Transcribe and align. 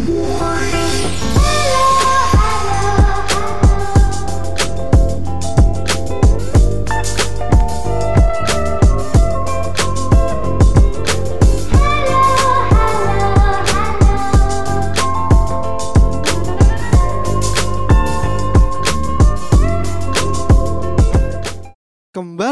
Kembali 0.00 0.16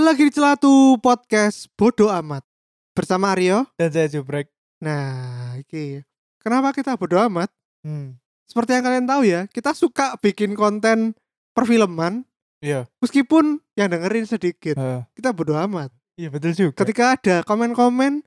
lagi 0.04 0.28
di 0.28 0.32
Celatu 0.36 1.00
Podcast 1.00 1.72
Bodoh 1.72 2.12
Amat. 2.12 2.44
Bersama 2.92 3.32
Aryo. 3.32 3.64
Dan 3.80 3.88
saya 3.88 4.12
jubrek. 4.12 4.52
Nah, 4.84 5.56
iki 5.56 6.04
Kenapa 6.48 6.72
kita 6.72 6.96
bodoh 6.96 7.20
amat? 7.22 7.52
Hmm. 7.84 8.16
Seperti 8.42 8.72
yang 8.72 8.80
kalian 8.82 9.04
tahu 9.04 9.22
ya 9.22 9.44
Kita 9.46 9.70
suka 9.70 10.16
bikin 10.16 10.56
konten 10.56 11.12
perfilman 11.52 12.24
Iya. 12.58 12.88
Meskipun 12.98 13.60
yang 13.76 13.92
dengerin 13.92 14.24
sedikit 14.24 14.72
Eh, 14.74 15.04
Kita 15.12 15.30
bodoh 15.30 15.60
amat 15.60 15.92
iya 16.16 16.32
betul 16.32 16.50
juga. 16.50 16.72
Ketika 16.74 17.14
ada 17.14 17.36
komen-komen 17.44 18.24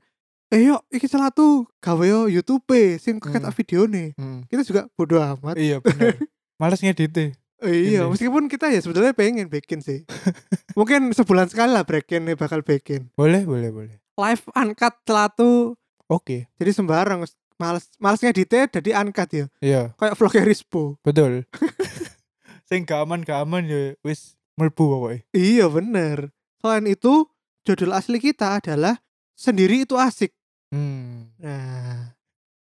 Eh 0.48 0.64
yuk, 0.64 0.86
iki 0.88 1.04
Celatu 1.04 1.66
Gawe 1.76 2.04
yo 2.04 2.30
Youtube 2.30 2.62
Sing 2.96 3.18
keket 3.18 3.42
Hmm. 3.42 3.50
video 3.52 3.80
nih 3.84 4.14
Hmm. 4.14 4.46
Kita 4.46 4.62
juga 4.62 4.86
bodoh 4.94 5.18
amat 5.18 5.58
Iya 5.58 5.82
benar. 5.82 6.14
Males 6.56 6.78
ngedit 6.78 7.34
Eh, 7.58 7.90
iya, 7.90 8.02
Ini. 8.02 8.10
meskipun 8.10 8.46
kita 8.46 8.66
ya 8.68 8.78
sebetulnya 8.78 9.10
pengen 9.10 9.46
bikin 9.46 9.78
sih 9.78 10.06
Mungkin 10.78 11.10
sebulan 11.10 11.46
sekali 11.46 11.70
lah 11.70 11.82
breakin 11.82 12.22
nih 12.22 12.34
bakal 12.34 12.62
bikin 12.62 13.10
Boleh, 13.12 13.42
boleh, 13.42 13.68
boleh. 13.68 13.96
Live 14.14 14.46
uncut 14.52 14.94
Celatu 15.02 15.74
Oke. 16.06 16.46
jadi 16.54 16.70
sembarang 16.70 17.26
males 17.62 17.86
males 17.96 18.18
ngeditnya 18.18 18.66
jadi 18.68 18.90
angkat 18.98 19.28
ya 19.32 19.46
Iya, 19.60 19.82
kayak 19.94 20.18
vlognya 20.18 20.42
Rispo 20.42 20.98
betul. 21.00 21.46
Sing 22.66 22.82
gak 22.82 23.04
aman 23.04 23.20
gak 23.20 23.38
aman 23.40 23.62
ya 23.64 23.94
wis 24.00 24.34
melbu 24.52 24.82
pokoknya. 24.82 25.20
iya 25.30 25.66
bener 25.66 26.34
selain 26.58 26.86
itu 26.86 27.24
judul 27.62 27.90
asli 27.90 28.18
kita 28.18 28.58
adalah 28.58 28.98
sendiri 29.32 29.82
itu 29.82 29.94
asik 29.94 30.34
Hmm. 30.68 31.28
nah 31.36 32.16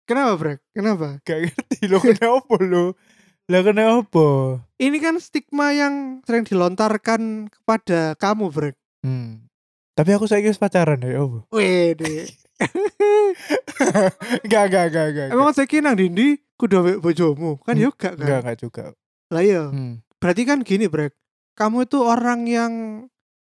kenapa 0.03 0.33
Brek 0.35 0.59
kenapa 0.71 1.21
Gak 1.23 1.39
ngerti 1.45 1.79
lo 1.87 2.01
kenapa 2.01 2.55
lo. 2.65 2.97
Lah 3.47 3.61
kenapa? 3.63 4.27
ini 4.77 4.97
kan 4.97 5.17
stigma 5.19 5.73
yang 5.73 6.21
sering 6.23 6.43
dilontarkan 6.43 7.49
kepada 7.49 8.13
kamu 8.15 8.49
Brek 8.49 8.77
Hmm. 8.99 9.48
Tapi 9.99 10.11
aku 10.15 10.31
saya 10.31 10.47
pacaran 10.55 11.03
ya, 11.03 11.19
apa? 11.19 11.43
Wede. 11.51 12.31
Gak, 14.47 14.65
gak, 14.71 14.87
gak, 14.95 15.09
gak. 15.11 15.29
Emang 15.35 15.51
saya 15.51 15.67
nang 15.83 15.99
dindi 15.99 16.39
kudu 16.55 17.03
bojomu 17.03 17.59
kan 17.63 17.75
Hmm, 17.75 17.83
yo 17.87 17.91
gak 17.95 18.15
kan? 18.19 18.43
enggak 18.43 18.59
juga. 18.59 18.85
Lah 19.31 19.43
iya. 19.43 19.67
Hmm. 19.71 19.99
Berarti 20.23 20.43
kan 20.47 20.63
gini 20.63 20.87
Brek. 20.87 21.15
Kamu 21.55 21.87
itu 21.87 21.99
orang 21.99 22.47
yang 22.47 22.73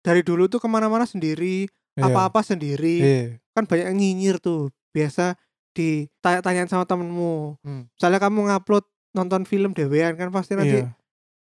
dari 0.00 0.24
dulu 0.24 0.48
tuh 0.48 0.60
ke 0.60 0.68
mana-mana 0.68 1.04
sendiri, 1.04 1.68
Iya. 1.96 2.08
apa-apa 2.08 2.40
sendiri. 2.40 2.96
Iya. 3.00 3.24
kan 3.56 3.64
banyak 3.64 3.88
yang 3.88 3.96
nyinyir 3.96 4.36
tuh 4.36 4.68
biasa 4.92 5.32
ditanya-tanyain 5.72 6.68
sama 6.68 6.84
temenmu 6.84 7.56
Hmm. 7.64 7.88
misalnya 7.96 8.20
kamu 8.20 8.52
ngupload 8.52 8.84
nonton 9.16 9.48
film 9.48 9.72
dewean 9.72 10.12
kan 10.12 10.28
pasti 10.28 10.60
nanti 10.60 10.84
Iya. 10.84 10.92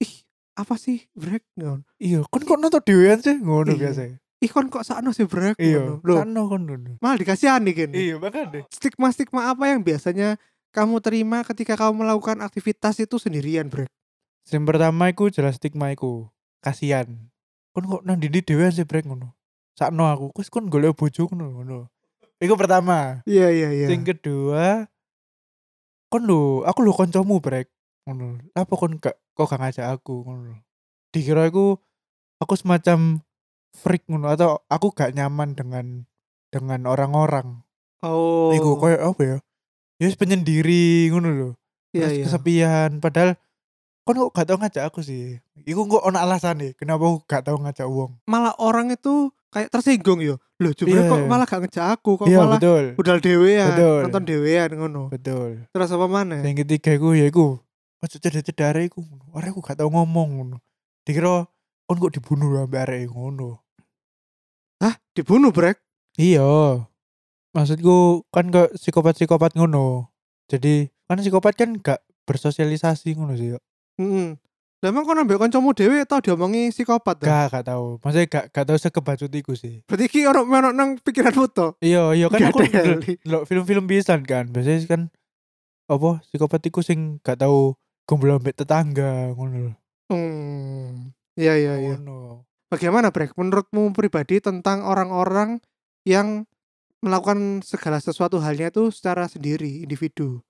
ih 0.03 0.15
apa 0.59 0.75
sih 0.75 1.07
break 1.15 1.47
ngon 1.55 1.87
Iya, 2.03 2.27
kon 2.27 2.43
kok 2.43 2.59
nonton 2.59 2.83
dhewean 2.83 3.23
sih 3.23 3.39
ngono 3.39 3.71
Iya. 3.71 3.79
biasa. 3.87 4.03
Ih 4.43 4.51
kon 4.51 4.67
kok 4.67 4.83
sakno 4.83 5.15
sih 5.15 5.25
break 5.25 5.55
Iya, 5.57 6.03
kon 6.03 6.29
ngono. 6.29 6.99
malah 6.99 7.15
dikasihani 7.17 7.71
kan 7.73 7.91
Iya, 7.95 8.19
makanya. 8.19 8.67
stigma 8.69 9.09
stigma 9.15 9.49
apa 9.49 9.71
yang 9.71 9.81
biasanya 9.81 10.35
kamu 10.75 10.99
terima 10.99 11.47
ketika 11.47 11.79
kamu 11.79 12.03
melakukan 12.03 12.43
aktivitas 12.43 12.99
itu 12.99 13.17
sendirian 13.17 13.71
break 13.71 13.87
Yang 14.51 14.65
pertama 14.67 15.07
iku 15.07 15.31
jelas 15.31 15.55
stigma 15.55 15.95
iku. 15.95 16.27
Kasihan. 16.59 17.07
Kon 17.71 17.87
kok 17.87 18.03
nang 18.03 18.19
dindi 18.19 18.43
dhewean 18.43 18.75
sih 18.75 18.83
brek 18.83 19.07
ngono. 19.07 19.31
Sakno 19.79 20.11
aku, 20.11 20.35
kus 20.35 20.51
kon 20.51 20.67
golek 20.67 20.99
bojo 20.99 21.31
ngono 21.31 21.47
ngono. 21.57 21.79
Iku 22.43 22.59
pertama. 22.59 23.23
iya 23.23 23.55
iya 23.55 23.71
iya 23.71 23.87
Sing 23.87 24.03
kedua 24.03 24.91
kon 26.11 26.27
lho, 26.27 26.67
aku 26.67 26.83
lho 26.83 26.93
kancamu 26.93 27.39
brek 27.39 27.71
ngono. 28.05 28.43
Apa 28.53 28.75
kon 28.75 28.99
gak 28.99 29.15
kok 29.33 29.47
gak 29.47 29.63
ngajak 29.63 29.87
aku 29.95 30.27
ngono. 30.27 30.59
Dikira 31.15 31.47
aku 31.47 31.79
aku 32.43 32.55
semacam 32.59 33.23
freak 33.73 34.05
ngono 34.07 34.29
atau 34.31 34.61
aku 34.69 34.93
gak 34.93 35.17
nyaman 35.17 35.57
dengan 35.57 36.05
dengan 36.53 36.85
orang-orang. 36.85 37.65
oh. 38.05 38.53
Iku 38.53 38.77
koyo 38.77 39.01
apa 39.01 39.21
ya? 39.25 39.37
Ya 39.97 40.07
penyendiri 40.13 41.09
ngono 41.11 41.29
lho. 41.33 41.51
iya 41.93 42.09
terus 42.09 42.13
iya. 42.17 42.25
kesepian 42.25 42.91
padahal 43.01 43.37
kon 44.03 44.17
kok 44.19 44.33
gak 44.33 44.47
tau 44.49 44.57
ngajak 44.59 44.85
aku 44.89 45.01
sih. 45.05 45.39
Iku 45.63 45.85
kok 45.87 46.03
ono 46.03 46.19
alasan 46.19 46.59
nih 46.61 46.73
kenapa 46.75 47.05
aku 47.05 47.19
gak 47.25 47.43
tau 47.47 47.57
ngajak 47.61 47.87
uang 47.87 48.17
malah 48.27 48.53
orang 48.59 48.91
itu 48.91 49.29
kayak 49.53 49.69
tersinggung 49.69 50.25
yo 50.25 50.41
loh 50.57 50.73
coba 50.73 50.89
Iya. 50.91 51.11
kok 51.11 51.21
malah 51.29 51.47
gak 51.47 51.61
ngejak 51.67 51.87
aku 51.93 52.11
kok 52.17 52.27
iya 52.27 52.39
malah 52.41 52.57
betul. 52.59 52.85
budal 52.97 53.19
dewean 53.21 53.69
Betul. 53.77 54.01
nonton 54.09 54.25
dewean 54.25 54.71
ngono. 54.73 55.03
Betul. 55.13 55.51
Terus 55.71 55.91
apa 55.93 56.07
mana 56.09 56.41
yang 56.43 56.57
ketiga 56.65 56.91
iku 56.97 57.13
ya 57.13 57.29
iku 57.29 57.61
ojo 58.03 58.17
cedek-cedare 58.19 58.91
iku 58.91 59.05
orang 59.37 59.53
aku 59.55 59.61
gak 59.63 59.79
tau 59.79 59.89
ngomong 59.93 60.29
ngono. 60.41 60.57
Dikira 61.05 61.47
kon 61.93 62.01
kok 62.01 62.17
dibunuh 62.17 62.65
ambek 62.65 62.89
arek 62.89 63.13
ngono 63.13 63.61
Hah, 64.81 64.97
dibunuh 65.13 65.53
brek? 65.53 65.77
iya 66.17 66.81
maksudku 67.53 68.25
kan 68.33 68.49
kok 68.49 68.73
psikopat-psikopat 68.81 69.53
ngono 69.55 70.09
jadi 70.49 70.89
kan 71.05 71.21
psikopat 71.21 71.53
kan 71.53 71.77
gak 71.77 72.01
bersosialisasi 72.25 73.13
ngono 73.13 73.37
sih 73.37 73.53
yo. 73.53 73.59
Heeh. 74.01 74.41
Lah 74.81 74.89
emang 74.89 75.05
kok 75.05 75.15
nambah 75.15 75.37
kancamu 75.37 75.77
dhewe 75.77 76.01
tau 76.09 76.19
diomongi 76.19 76.73
psikopat 76.73 77.21
ta? 77.21 77.29
gak 77.29 77.45
gak 77.53 77.65
tau 77.69 78.01
maksudnya 78.01 78.27
gak 78.27 78.45
gak 78.51 78.65
tau 78.67 78.79
sekebacut 78.81 79.29
iku 79.31 79.53
sih 79.53 79.85
Berarti 79.85 80.09
ki 80.09 80.21
ono 80.27 80.43
ono 80.43 80.73
nang 80.73 80.97
pikiranmu 80.99 81.45
to. 81.53 81.77
iya 81.79 82.09
iya 82.17 82.27
kan 82.27 82.41
aku 82.49 82.65
ndelok 82.65 83.45
film-film 83.45 83.85
pisan 83.85 84.25
kan 84.25 84.49
biasanya 84.49 84.89
kan 84.89 85.03
apa 85.87 86.25
psikopat 86.25 86.65
iku 86.67 86.81
sing 86.81 87.21
gak 87.21 87.39
tahu 87.39 87.77
kumpul 88.09 88.33
ambek 88.33 88.57
tetangga 88.57 89.37
ngono 89.37 89.71
lho. 89.71 89.73
Hmm. 90.11 91.15
Iya 91.37 91.55
iya 91.57 91.75
iya. 91.81 91.97
Bagaimana 92.69 93.13
Brek 93.13 93.37
menurutmu 93.37 93.93
pribadi 93.93 94.41
tentang 94.41 94.85
orang-orang 94.85 95.61
yang 96.09 96.49
melakukan 97.05 97.61
segala 97.65 98.01
sesuatu 98.01 98.41
halnya 98.41 98.73
itu 98.73 98.89
secara 98.95 99.29
sendiri, 99.29 99.85
individu? 99.85 100.41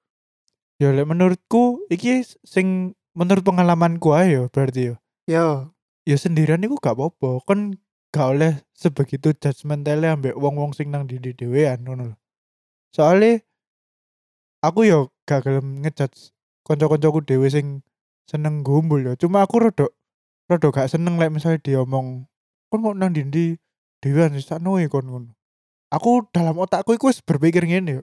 ya 0.83 0.91
menurutku 1.07 1.87
iki 1.87 2.27
sing 2.43 2.99
menurut 3.15 3.47
pengalamanku 3.47 4.19
ae 4.19 4.35
yo 4.35 4.51
berarti 4.51 4.91
yo 4.91 4.95
Yo. 5.31 5.71
ya 6.03 6.19
sendirian 6.19 6.67
iku 6.67 6.75
gak 6.83 6.99
apa-apa 6.99 7.39
kan 7.47 7.79
gak 8.11 8.27
oleh 8.35 8.53
sebegitu 8.75 9.31
judgmental 9.39 10.03
ambek 10.03 10.35
wong-wong 10.35 10.75
sing 10.75 10.91
nang 10.91 11.07
diri 11.07 11.31
dhewean 11.39 11.87
ngono 11.87 12.11
lho. 12.11 12.17
soalnya 12.91 13.47
aku 14.59 14.91
yo 14.91 15.15
gak 15.23 15.47
gelem 15.47 15.87
ngejudge 15.87 16.35
kanca-kancaku 16.67 17.23
dhewe 17.23 17.47
sing 17.47 17.87
seneng 18.27 18.67
gombol 18.67 19.07
ya 19.07 19.15
cuma 19.15 19.47
aku 19.47 19.63
rodok 19.63 19.95
rodok 20.51 20.81
gak 20.81 20.91
seneng 20.91 21.19
lek 21.19 21.31
misalnya 21.31 21.61
dia 21.63 21.79
omong 21.83 22.27
kon 22.73 22.81
kok 22.83 22.97
nang 22.97 23.13
dindi 23.13 23.59
dhewean 24.03 24.35
wis 24.35 24.49
sakno 24.49 24.81
e 24.81 24.89
kon 24.89 25.07
ngono 25.07 25.33
aku 25.93 26.27
dalam 26.33 26.59
otakku 26.59 26.97
iku 26.97 27.11
wis 27.13 27.23
berpikir 27.23 27.67
ngene 27.67 28.01
yo 28.01 28.03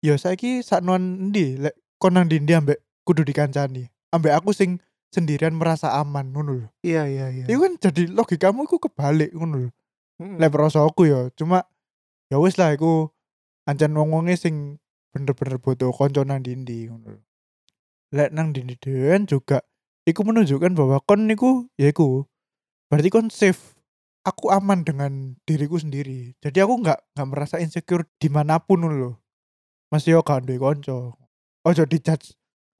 ya 0.00 0.14
saiki 0.16 0.64
saknoan 0.64 1.30
endi 1.30 1.60
lek 1.60 1.76
kon 2.00 2.16
nang 2.16 2.26
dindi 2.26 2.56
ambek 2.56 2.82
kudu 3.04 3.22
dikancani 3.22 3.92
ambek 4.14 4.34
aku 4.34 4.50
sing 4.54 4.78
sendirian 5.14 5.54
merasa 5.54 5.94
aman 5.94 6.34
ngono 6.34 6.50
lho 6.58 6.68
Iya 6.82 7.06
iya 7.06 7.26
iya. 7.30 7.44
Iku 7.46 7.62
kan 7.62 7.74
jadi 7.78 8.10
logikamu 8.10 8.66
iku 8.66 8.82
kebalik 8.82 9.30
ngono 9.30 9.68
lho. 9.68 9.70
Mm-mm. 10.18 10.42
Lek 10.42 10.50
aku 10.74 11.06
ya, 11.06 11.30
cuma 11.38 11.66
ya 12.30 12.42
wis 12.42 12.58
lah 12.58 12.74
iku 12.74 13.14
ancen 13.66 13.94
wong-wonge 13.94 14.34
sing 14.34 14.82
bener-bener 15.14 15.62
butuh 15.62 15.94
kanca 15.94 16.26
nang 16.26 16.42
dindi 16.42 16.90
ngono 16.90 17.18
lho. 17.18 17.22
Lek 18.10 18.34
nang 18.34 18.50
dindi 18.50 18.74
dhewean 18.74 19.30
juga 19.30 19.62
iku 20.04 20.20
menunjukkan 20.24 20.72
bahwa 20.76 21.00
kon 21.04 21.26
niku 21.28 21.68
ya 21.80 21.90
iku 21.92 22.24
berarti 22.88 23.08
kon 23.10 23.28
safe. 23.32 23.74
Aku 24.24 24.48
aman 24.48 24.88
dengan 24.88 25.36
diriku 25.44 25.76
sendiri. 25.76 26.32
Jadi 26.40 26.64
aku 26.64 26.80
nggak 26.80 27.12
nggak 27.12 27.28
merasa 27.28 27.60
insecure 27.60 28.08
di 28.16 28.32
mana 28.32 28.56
pun 28.56 28.80
lho. 28.88 29.20
Masih 29.92 30.16
yo 30.16 30.24
gak 30.24 30.48
duwe 30.48 30.56
kanca. 30.56 31.12
Ojo 31.64 31.82
dijudge. 31.84 32.32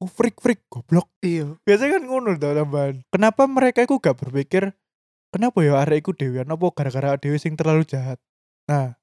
Oh, 0.03 0.09
freak 0.11 0.41
freak 0.43 0.61
goblok 0.69 1.09
Iya. 1.25 1.57
biasanya 1.65 1.97
kan 1.97 2.05
ngono 2.05 2.31
tau 2.37 2.53
tambahan 2.53 3.01
kenapa 3.15 3.47
mereka 3.49 3.87
itu 3.87 3.97
gak 4.03 4.19
berpikir 4.21 4.75
kenapa 5.33 5.63
ya 5.65 5.81
arek 5.81 6.05
iku 6.05 6.13
dewean 6.13 6.51
apa 6.51 6.67
gara-gara 6.75 7.17
dewe 7.17 7.39
sing 7.41 7.55
terlalu 7.55 7.87
jahat 7.87 8.19
nah 8.69 8.99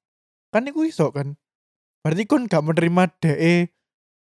kan 0.52 0.62
iku 0.68 0.84
iso 0.86 1.10
kan 1.10 1.34
berarti 2.06 2.28
kon 2.28 2.46
gak 2.46 2.62
menerima 2.62 3.08
DE 3.18 3.72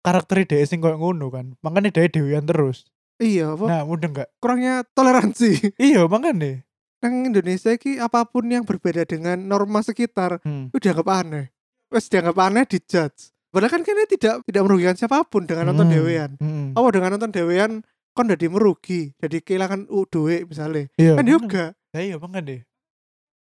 karakter 0.03 0.43
DE 0.43 0.65
sing 0.67 0.81
koyo 0.83 0.97
ngono 0.99 1.29
kan 1.31 1.53
makanya 1.63 1.95
DE 1.95 2.11
dewean 2.11 2.43
terus 2.49 2.89
Iya, 3.15 3.55
apa 3.55 3.65
nah 3.67 3.81
mudah 3.87 4.09
gak 4.11 4.29
kurangnya 4.43 4.83
toleransi. 4.91 5.71
iya 5.79 6.03
makanya 6.05 6.59
Nang 6.99 7.29
Indonesia 7.29 7.71
ki 7.77 8.01
apa 8.01 8.25
pun 8.25 8.49
yang 8.49 8.65
berbeda 8.65 9.05
dengan 9.05 9.37
norma 9.37 9.79
sekitar 9.85 10.41
hmm. 10.41 10.73
itu 10.73 10.77
dianggap 10.89 11.07
aneh. 11.11 11.45
Wes 11.93 12.09
dianggap 12.09 12.33
aneh 12.39 12.65
dijudge. 12.65 13.29
Padahal 13.53 13.71
kan 13.71 13.81
kayaknya 13.85 14.07
tidak 14.09 14.35
tidak 14.43 14.61
merugikan 14.67 14.95
siapa 14.97 15.23
pun 15.23 15.47
dengan 15.47 15.71
nonton 15.71 15.87
Hmm, 15.87 15.95
dewean. 15.95 16.31
hmm. 16.41 16.67
Oh 16.75 16.89
dengan 16.91 17.15
nonton 17.15 17.31
dewean 17.31 17.85
kon 18.11 18.27
jadi 18.27 18.47
merugi, 18.47 19.11
jadi 19.19 19.37
kehilangan 19.43 19.87
uh, 19.87 20.05
duit 20.07 20.47
misalnya. 20.49 20.87
Iya. 20.99 21.13
Kan 21.19 21.27
juga. 21.27 21.65
Lah 21.95 22.01
iya 22.03 22.15
deh. 22.19 22.61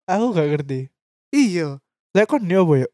Aku 0.06 0.24
gak 0.30 0.46
ngerti. 0.50 0.80
Iya. 1.32 1.80
Lah 2.14 2.24
kon 2.28 2.46
yo 2.46 2.62
apa 2.62 2.74
yo? 2.84 2.88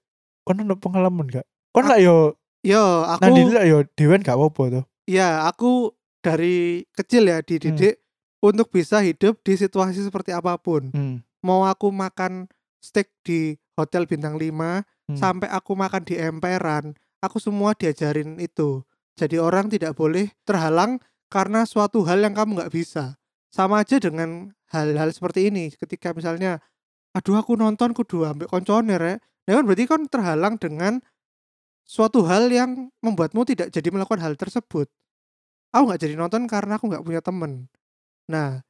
Kon 0.47 0.65
ono 0.65 0.75
pengalaman 0.81 1.27
gak? 1.29 1.45
Kon 1.77 1.85
lah 1.89 2.01
yo 2.01 2.39
Yo 2.61 3.05
aku 3.09 3.25
nanti 3.25 3.43
lah 3.53 3.65
yo 3.65 3.79
dewan 3.97 4.21
gak 4.21 4.37
apa-apa 4.37 4.63
tuh. 4.81 4.85
ya 5.09 5.49
aku 5.49 5.91
dari 6.21 6.85
kecil 6.93 7.29
ya 7.29 7.41
dididik 7.41 8.01
untuk 8.41 8.73
bisa 8.73 9.01
hidup 9.05 9.41
di 9.45 9.57
situasi 9.57 10.01
seperti 10.01 10.33
apa 10.33 10.57
pun. 10.57 10.93
Hmm. 10.93 11.21
Mau 11.45 11.65
aku 11.65 11.89
makan 11.93 12.49
steak 12.81 13.13
di 13.25 13.57
hotel 13.77 14.05
bintang 14.09 14.37
5 14.37 14.85
Hmm. 15.11 15.19
sampai 15.19 15.51
aku 15.51 15.75
makan 15.75 16.07
di 16.07 16.15
emperan, 16.15 16.95
aku 17.19 17.43
semua 17.43 17.75
diajarin 17.75 18.39
itu. 18.39 18.87
Jadi 19.19 19.43
orang 19.43 19.67
tidak 19.67 19.99
boleh 19.99 20.31
terhalang 20.47 21.03
karena 21.27 21.67
suatu 21.67 22.07
hal 22.07 22.23
yang 22.23 22.31
kamu 22.31 22.63
nggak 22.63 22.71
bisa. 22.71 23.19
Sama 23.51 23.83
aja 23.83 23.99
dengan 23.99 24.55
hal-hal 24.71 25.11
seperti 25.11 25.51
ini. 25.51 25.75
Ketika 25.75 26.15
misalnya, 26.15 26.63
aduh 27.11 27.43
aku 27.43 27.59
nonton 27.59 27.91
kudu 27.91 28.23
ambek 28.23 28.47
koncone 28.47 28.95
rek. 28.95 29.19
Ya 29.51 29.59
kan 29.59 29.67
berarti 29.67 29.85
kan 29.91 30.07
terhalang 30.07 30.55
dengan 30.63 31.03
suatu 31.83 32.23
hal 32.31 32.47
yang 32.55 32.95
membuatmu 33.03 33.43
tidak 33.43 33.75
jadi 33.75 33.91
melakukan 33.91 34.23
hal 34.23 34.39
tersebut. 34.39 34.87
Aku 35.71 35.83
nggak 35.87 36.01
jadi 36.03 36.15
nonton 36.19 36.51
karena 36.51 36.77
aku 36.77 36.91
nggak 36.91 37.05
punya 37.07 37.23
temen. 37.23 37.71
Nah, 38.27 38.63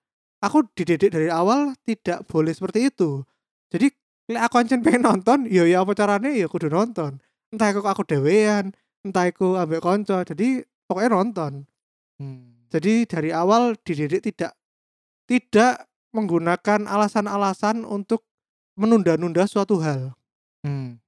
aku 0.44 0.68
dididik 0.76 1.12
dari 1.12 1.32
awal 1.32 1.72
tidak 1.84 2.28
boleh 2.28 2.52
seperti 2.52 2.92
itu. 2.92 3.24
Jadi 3.72 3.88
aku 4.36 4.54
ancen 4.60 4.84
pengen 4.84 5.08
nonton, 5.08 5.48
ya 5.48 5.64
ya 5.64 5.84
apa 5.84 5.96
caranya 5.96 6.28
ya 6.32 6.48
kudu 6.48 6.68
nonton. 6.68 7.20
Entah 7.50 7.72
aku 7.72 7.82
aku 7.84 8.02
dewean, 8.04 8.76
entah 9.02 9.28
aku 9.28 9.56
ambek 9.56 9.80
konco. 9.80 10.20
Jadi 10.22 10.60
pokoknya 10.84 11.10
nonton. 11.12 11.52
Hmm. 12.20 12.68
Jadi 12.70 13.08
dari 13.08 13.30
awal 13.32 13.74
dididik 13.80 14.22
tidak 14.22 14.54
tidak 15.24 15.88
menggunakan 16.12 16.90
alasan-alasan 16.90 17.86
untuk 17.86 18.26
menunda-nunda 18.76 19.46
suatu 19.48 19.80
hal. 19.80 20.14
Hmm. 20.62 20.98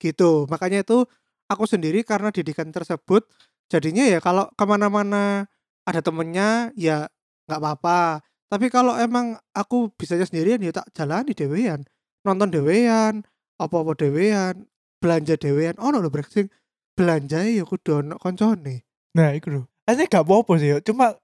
Gitu. 0.00 0.46
Makanya 0.48 0.82
itu 0.82 1.06
aku 1.46 1.64
sendiri 1.68 2.02
karena 2.02 2.32
didikan 2.32 2.70
tersebut 2.72 3.26
jadinya 3.68 4.04
ya 4.06 4.18
kalau 4.20 4.48
ke 4.54 4.64
mana-mana 4.64 5.48
ada 5.84 6.00
temennya 6.00 6.72
ya 6.76 7.08
nggak 7.48 7.60
apa-apa. 7.60 8.24
Tapi 8.48 8.70
kalau 8.70 8.94
emang 8.96 9.36
aku 9.56 9.90
bisanya 9.96 10.28
sendirian 10.28 10.62
ya 10.62 10.70
tak 10.70 10.88
jalani 10.94 11.34
dewean. 11.34 11.84
Nonton 12.24 12.48
dewean, 12.54 13.26
apa-apa 13.58 13.98
dewean, 13.98 14.68
belanja 15.02 15.36
dewean. 15.36 15.76
Oh, 15.76 15.90
no 15.92 16.00
brek 16.08 16.30
sing 16.30 16.48
belanja 16.94 17.42
ya 17.44 17.66
kudu 17.66 18.00
ono 18.00 18.16
koncone. 18.16 18.86
Nah, 19.18 19.34
iku 19.34 19.50
lho. 19.50 19.62
Asli 19.84 20.08
gak 20.08 20.24
apa-apa 20.24 20.56
sih. 20.56 20.70
Cuma 20.86 21.18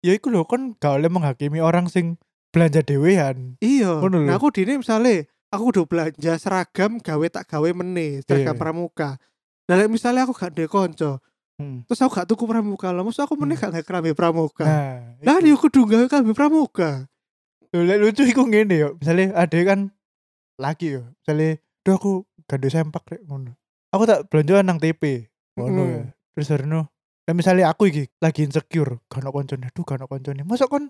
ya 0.00 0.14
iku 0.14 0.30
lho 0.32 0.46
kon 0.48 0.78
gak 0.78 1.02
oleh 1.02 1.10
menghakimi 1.12 1.60
orang 1.60 1.90
sing 1.90 2.16
belanja 2.54 2.80
dewean. 2.80 3.58
Iya. 3.60 4.00
Nah, 4.08 4.38
aku 4.38 4.48
dini 4.54 4.80
misalnya 4.80 5.26
aku 5.52 5.74
udah 5.74 5.84
belanja 5.84 6.32
seragam 6.40 7.02
gawe 7.02 7.26
tak 7.28 7.44
gawe 7.50 7.68
meneh, 7.76 8.24
seragam 8.24 8.56
Iya. 8.56 8.60
pramuka. 8.60 9.10
Nah, 9.68 9.76
misalnya 9.90 10.24
aku 10.24 10.32
gak 10.32 10.56
ndek 10.56 10.70
konco, 10.72 11.20
Hmm. 11.58 11.82
terus 11.90 11.98
aku 12.06 12.14
gak 12.14 12.30
tuku 12.30 12.46
pramuka, 12.46 12.94
lah 12.94 13.02
mesti 13.02 13.18
aku 13.18 13.34
meneh 13.34 13.58
Hmm. 13.58 13.74
gak 13.74 13.82
gak 13.82 13.86
kerambe 13.90 14.14
pramuka. 14.14 14.62
Nah, 14.62 15.18
Lah 15.26 15.42
dia 15.42 15.58
kudu 15.58 15.90
gawe 15.90 16.06
kerambe 16.06 16.30
pramuka. 16.30 17.10
Lho, 17.74 17.82
lucu 17.98 18.22
iku 18.24 18.46
ngene 18.46 18.74
yo. 18.78 18.88
Misale 18.96 19.34
ada 19.34 19.58
kan 19.66 19.90
laki 20.56 20.96
yo. 20.96 21.02
Misale, 21.20 21.60
"Duh 21.82 21.98
aku 21.98 22.22
gak 22.46 22.62
sempak 22.70 23.02
rek 23.10 23.26
ngono." 23.26 23.58
Aku 23.90 24.06
tak 24.06 24.30
belanja 24.30 24.62
nang 24.62 24.78
TP. 24.78 25.26
Ngono 25.58 25.82
ya. 25.84 26.04
Terus 26.38 26.54
nah 27.28 27.36
misalnya 27.36 27.68
aku 27.68 27.92
iki 27.92 28.08
lagi 28.24 28.46
insecure, 28.46 29.04
gak 29.10 29.20
ono 29.20 29.34
koncone, 29.34 29.68
aduh 29.68 29.84
gak 29.84 30.00
ono 30.00 30.06
koncone. 30.08 30.40
Masa 30.48 30.64
kon 30.64 30.88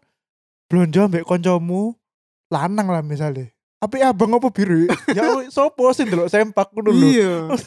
belanja 0.69 1.09
ambek 1.09 1.27
koncomu 1.27 1.97
lanang 2.53 2.93
lah 2.93 3.03
misalnya. 3.03 3.51
Api 3.81 4.05
abang 4.05 4.37
apa 4.37 4.53
biru? 4.53 4.87
ya 5.17 5.49
sopo 5.51 5.91
sih 5.97 6.05
ndelok 6.07 6.29
sempak 6.31 6.71
ngono 6.77 6.93
lho. 6.93 7.09
Iya. 7.09 7.33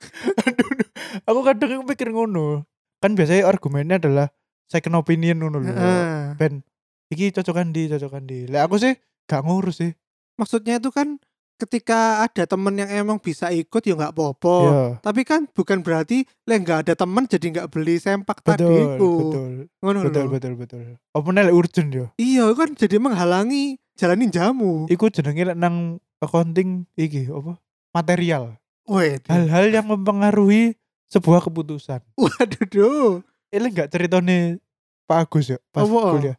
Aduh. 0.46 0.89
Aku 1.28 1.40
kadang 1.46 1.84
mikir 1.86 2.10
ngono. 2.12 2.64
Kan 3.00 3.16
biasanya 3.16 3.48
argumennya 3.48 3.96
adalah 3.96 4.26
second 4.68 4.94
opinion 5.00 5.40
ngono 5.40 5.58
lho. 5.62 5.72
Heeh. 5.72 6.36
Ben 6.36 6.62
iki 7.10 7.34
cocokan 7.34 7.74
di, 7.74 7.90
cocokan 7.90 8.24
di. 8.28 8.46
Lah 8.46 8.68
aku 8.68 8.78
sih 8.78 8.94
gak 9.26 9.42
ngurus 9.42 9.82
sih. 9.82 9.92
Maksudnya 10.38 10.78
itu 10.78 10.88
kan 10.94 11.18
ketika 11.60 12.24
ada 12.24 12.48
temen 12.48 12.72
yang 12.80 12.88
emang 12.88 13.20
bisa 13.20 13.52
ikut 13.52 13.84
ya 13.84 13.92
nggak 13.92 14.16
apa-apa. 14.16 14.56
Iya. 14.64 14.80
Tapi 15.04 15.20
kan 15.28 15.44
bukan 15.52 15.84
berarti 15.84 16.24
lek 16.48 16.58
nggak 16.64 16.78
ada 16.88 16.94
temen 16.96 17.28
jadi 17.28 17.46
nggak 17.52 17.68
beli 17.68 18.00
sempak 18.00 18.40
tadi 18.40 18.64
Betul, 18.64 18.96
betul. 18.96 19.50
Ngono 19.84 19.98
Betul, 20.08 20.24
lho. 20.24 20.32
betul, 20.32 20.52
betul. 20.56 20.82
Apa 21.12 21.28
urgent 21.52 21.90
yo. 21.92 22.06
Iya 22.16 22.48
kan 22.56 22.72
jadi 22.72 22.96
menghalangi 22.96 23.76
jalanin 24.00 24.32
jamu. 24.32 24.88
Iku 24.88 25.12
jenenge 25.12 25.52
lek 25.52 25.58
nang 25.60 26.00
accounting 26.24 26.88
iki 26.96 27.28
apa? 27.28 27.60
Material. 27.92 28.56
Wait. 28.88 29.28
Hal-hal 29.28 29.68
yang 29.68 29.86
mempengaruhi 29.92 30.79
sebuah 31.10 31.42
keputusan. 31.42 32.00
Waduh. 32.16 32.64
duh. 32.70 33.12
Ini 33.50 33.66
enggak 33.66 33.90
ceritane 33.90 34.62
Pak 35.04 35.26
Agus 35.26 35.50
ya 35.50 35.58
pas 35.74 35.82
Apa? 35.82 36.14
kuliah. 36.14 36.36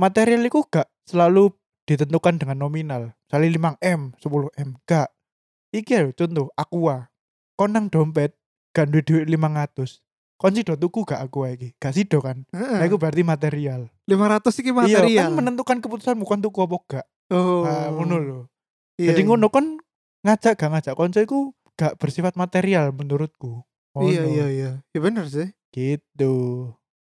Material 0.00 0.40
itu 0.40 0.64
gak 0.64 0.88
selalu 1.04 1.52
ditentukan 1.84 2.40
dengan 2.40 2.56
nominal. 2.56 3.12
Misalnya 3.28 3.76
5M, 3.76 4.00
10M. 4.16 4.68
Gak. 4.88 5.08
Iki 5.68 5.92
lho 6.00 6.10
contoh, 6.16 6.48
Aqua. 6.56 7.12
Kon 7.52 7.76
nang 7.76 7.92
dompet 7.92 8.32
gak 8.72 8.88
duwe 8.88 9.04
duit 9.04 9.26
500. 9.28 10.00
Kon 10.38 10.54
sido 10.54 10.78
tuku 10.78 11.02
gak 11.04 11.20
Aqua 11.20 11.50
iki? 11.52 11.74
Gak 11.76 11.92
sido 11.92 12.22
kan? 12.24 12.46
Nah, 12.54 12.80
Heeh. 12.80 12.88
itu 12.88 12.96
berarti 12.96 13.20
material. 13.26 13.90
500 14.08 14.62
iki 14.62 14.70
Iya, 14.70 14.78
material. 14.78 15.28
kan 15.28 15.36
menentukan 15.36 15.76
keputusanmu 15.82 16.24
kon 16.24 16.40
tuku 16.40 16.58
apa 16.64 16.76
gak. 16.88 17.06
oh. 17.34 17.66
Nah, 17.66 17.92
ngono 17.92 18.16
lho. 18.16 18.40
Iya, 18.96 19.12
Jadi 19.12 19.20
iya. 19.20 19.28
ngono 19.28 19.46
kon 19.52 19.82
ngajak 20.24 20.54
gak 20.56 20.70
ngajak 20.72 20.94
konco 20.96 21.18
iku 21.20 21.52
gak 21.76 21.98
bersifat 22.00 22.38
material 22.38 22.94
menurutku. 22.94 23.66
Iya 24.02 24.22
Ngono. 24.22 24.32
iya 24.32 24.46
iya. 24.48 24.70
Ya 24.90 25.00
bener 25.00 25.26
sih. 25.26 25.48
Gitu. 25.70 26.34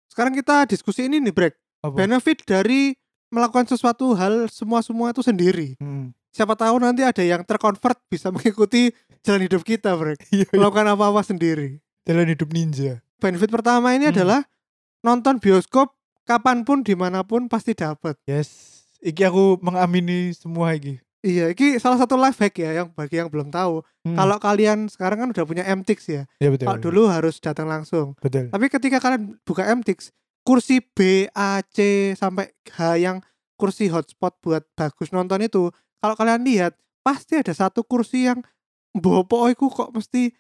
Sekarang 0.08 0.32
kita 0.32 0.66
diskusi 0.66 1.06
ini 1.06 1.18
nih, 1.20 1.34
Brek. 1.34 1.54
Apa? 1.82 1.94
Benefit 1.96 2.46
dari 2.46 2.94
melakukan 3.28 3.66
sesuatu 3.66 4.14
hal 4.14 4.48
semua-semua 4.48 5.10
itu 5.10 5.22
sendiri. 5.22 5.76
Hmm. 5.78 6.14
Siapa 6.30 6.54
tahu 6.54 6.78
nanti 6.78 7.02
ada 7.02 7.22
yang 7.22 7.42
terkonvert 7.42 7.98
bisa 8.08 8.30
mengikuti 8.30 8.90
jalan 9.22 9.46
hidup 9.46 9.62
kita, 9.62 9.94
Brek. 9.94 10.22
Iya, 10.32 10.46
iya. 10.46 10.56
Melakukan 10.56 10.88
apa-apa 10.90 11.22
sendiri. 11.22 11.82
Jalan 12.06 12.30
hidup 12.30 12.50
ninja. 12.50 13.02
Benefit 13.20 13.50
pertama 13.50 13.92
ini 13.92 14.08
Hmm. 14.08 14.14
adalah 14.16 14.42
nonton 15.02 15.38
bioskop 15.38 15.92
kapan 16.24 16.64
pun 16.64 16.82
di 16.82 16.96
mana 16.96 17.22
pun 17.22 17.52
pasti 17.52 17.76
dapat. 17.76 18.16
Yes. 18.24 18.80
Iki 19.04 19.28
aku 19.28 19.46
mengamini 19.60 20.32
semua 20.32 20.72
iki. 20.72 21.03
Iya, 21.24 21.56
ini 21.56 21.80
salah 21.80 21.96
satu 21.96 22.20
life 22.20 22.36
hack 22.36 22.60
ya 22.60 22.84
yang 22.84 22.92
bagi 22.92 23.16
yang 23.16 23.32
belum 23.32 23.48
tahu. 23.48 23.80
Hmm. 24.04 24.16
Kalau 24.20 24.38
kalian 24.44 24.92
sekarang 24.92 25.24
kan 25.24 25.28
udah 25.32 25.46
punya 25.48 25.64
MTX 25.64 26.00
ya. 26.12 26.24
ya 26.38 26.52
betul. 26.52 26.68
Kalau 26.68 26.80
dulu 26.84 27.02
harus 27.08 27.40
datang 27.40 27.72
langsung. 27.72 28.12
betul. 28.20 28.52
Tapi 28.52 28.66
ketika 28.68 29.00
kalian 29.00 29.40
buka 29.48 29.64
MTX, 29.64 30.12
kursi 30.44 30.84
B, 30.84 31.32
A, 31.32 31.64
C 31.64 32.12
sampai 32.14 32.52
H 32.76 33.00
yang 33.00 33.24
kursi 33.56 33.88
hotspot 33.88 34.36
buat 34.44 34.68
bagus 34.76 35.16
nonton 35.16 35.40
itu, 35.40 35.72
kalau 36.04 36.16
kalian 36.20 36.44
lihat 36.44 36.76
pasti 37.00 37.40
ada 37.40 37.56
satu 37.56 37.88
kursi 37.88 38.28
yang 38.28 38.44
bopo 38.92 39.48
iku 39.48 39.72
kok 39.72 39.96
mesti 39.96 40.36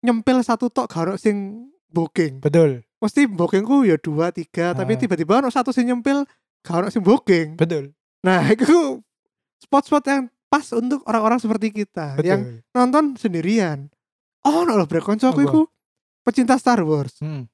nyempil 0.00 0.46
satu 0.46 0.70
tok 0.70 0.86
ono 0.94 1.18
sing 1.18 1.66
booking. 1.90 2.38
Betul. 2.38 2.86
Mesti 3.02 3.26
bookingku 3.26 3.82
ya 3.82 3.98
dua 3.98 4.30
tiga, 4.30 4.78
tapi 4.78 4.94
Ah. 4.94 4.98
tiba-tiba 5.02 5.42
ono 5.42 5.50
satu 5.50 5.74
sing 5.74 5.90
nyempil 5.90 6.22
ono 6.70 6.86
sing 6.86 7.02
booking. 7.02 7.58
Betul. 7.58 7.90
Nah 8.22 8.46
itu 8.54 9.02
spot-spot 9.60 10.02
yang 10.04 10.22
pas 10.46 10.66
untuk 10.72 11.04
orang-orang 11.04 11.38
seperti 11.38 11.70
kita 11.70 12.16
Betul. 12.16 12.26
yang 12.26 12.40
nonton 12.72 13.14
sendirian. 13.14 13.86
Oh, 14.40 14.64
no 14.64 14.74
loh 14.74 14.84
bre 14.84 14.98
koncoku 14.98 15.36
Apa? 15.36 15.46
iku 15.46 15.60
pecinta 16.20 16.56
Star 16.56 16.80
Wars. 16.80 17.20
Hmm. 17.20 17.46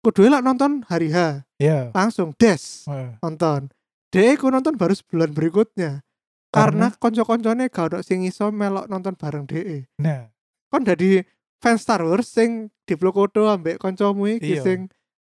Kudu 0.00 0.24
lah 0.26 0.40
nonton 0.40 0.80
hari 0.86 1.10
H 1.10 1.44
Ya. 1.56 1.92
langsung 1.92 2.32
des 2.34 2.86
Wah. 2.86 3.18
nonton. 3.20 3.68
Dia 4.08 4.32
aku 4.32 4.48
nonton 4.48 4.74
baru 4.74 4.90
sebulan 4.92 5.30
berikutnya. 5.30 6.00
Karena 6.48 6.90
konco-koncone 6.92 7.68
gak 7.68 7.86
ada 7.86 7.98
sing 8.00 8.24
iso 8.24 8.50
melok 8.50 8.86
nonton 8.86 9.14
bareng 9.14 9.46
DE. 9.46 9.86
Nah, 10.00 10.26
Kon 10.66 10.82
dari 10.82 11.22
fans 11.58 11.78
Star 11.80 12.00
Wars 12.00 12.26
sing 12.26 12.70
diplokoto 12.82 13.46
ambek 13.46 13.76
koncomu 13.76 14.26
iki 14.28 14.54
Iya. 14.54 14.62
sing 14.62 14.78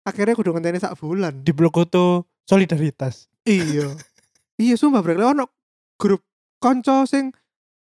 akhirnya 0.02 0.34
kudu 0.34 0.52
ngenteni 0.52 0.80
sak 0.80 0.98
bulan. 0.98 1.44
di 1.44 1.52
Blokoto 1.52 2.28
solidaritas. 2.44 3.32
iya. 3.44 3.88
iya 4.60 4.76
sumpah 4.76 5.00
brek 5.00 5.16
ono 5.16 5.48
grup 5.96 6.22
konco 6.58 7.04
sing 7.04 7.32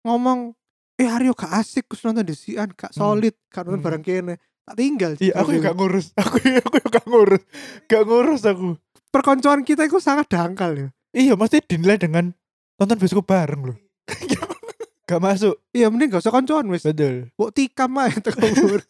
ngomong 0.03 0.53
eh 0.95 1.09
Aryo 1.09 1.33
gak 1.33 1.51
asik 1.55 1.87
kus 1.87 2.03
nonton 2.03 2.23
di 2.23 2.35
sian 2.35 2.71
gak 2.71 2.91
Hmm. 2.91 2.99
solid 3.19 3.35
gak 3.49 3.65
nonton 3.65 3.79
Hmm. 3.79 3.87
bareng 3.87 4.05
kene 4.05 4.35
tak 4.65 4.75
tinggal 4.75 5.13
Iya, 5.19 5.33
aku 5.37 5.51
gak 5.59 5.75
ngurus. 5.75 6.07
Aku 6.23 6.39
aku 6.41 6.79
gak 6.89 7.05
ngurus. 7.05 7.43
Gak 7.85 8.03
ngurus 8.03 8.43
aku. 8.45 8.69
perkoncoan 9.09 9.63
kita 9.63 9.85
itu 9.85 9.99
sangat 9.99 10.27
dangkal 10.27 10.73
ya 10.75 10.89
Iya, 11.11 11.35
mesti 11.35 11.61
dinilai 11.61 11.95
dengan 11.97 12.35
nonton 12.75 12.97
bioskop 12.97 13.23
bareng 13.25 13.63
loh. 13.65 13.79
gak 15.05 15.21
masuk. 15.21 15.61
iya 15.71 15.87
mending 15.87 16.09
gak 16.09 16.25
usah 16.25 16.33
koncoan 16.33 16.67
wis 16.69 16.83
Betul. 16.83 17.29
Mbok 17.35 17.51
tikam 17.53 17.93
ae 17.99 18.11
teko 18.25 18.41
umur 18.59 18.81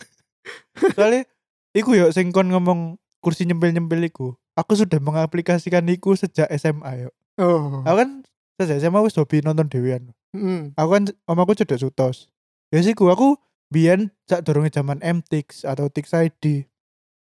Soalnya 0.94 1.24
iku 1.72 1.92
yo 1.92 2.10
sing 2.10 2.30
kon 2.30 2.48
ngomong 2.48 2.96
kursi 3.18 3.44
nyempil-nyempil 3.44 4.04
iku. 4.04 4.28
Aku 4.54 4.74
sudah 4.74 4.98
mengaplikasikan 4.98 5.82
iku 5.88 6.14
sejak 6.14 6.46
SMA 6.52 6.90
yo. 6.98 7.10
Oh. 7.36 7.82
Aku 7.82 7.96
kan 7.96 8.10
sejak 8.58 8.78
SMA 8.80 9.00
wis 9.02 9.18
hobi 9.18 9.42
nonton 9.42 9.66
dewean. 9.66 10.14
Mm. 10.34 10.74
Aku 10.74 10.88
kan 10.94 11.04
omaku 11.30 11.54
cedek 11.54 11.78
sutos. 11.78 12.30
Ya 12.74 12.82
sih 12.82 12.94
aku 12.94 13.38
biyen 13.70 14.10
sak 14.26 14.46
durunge 14.46 14.70
zaman 14.70 14.98
MTX 15.02 15.66
atau 15.66 15.86
Tix 15.90 16.10
ID. 16.14 16.66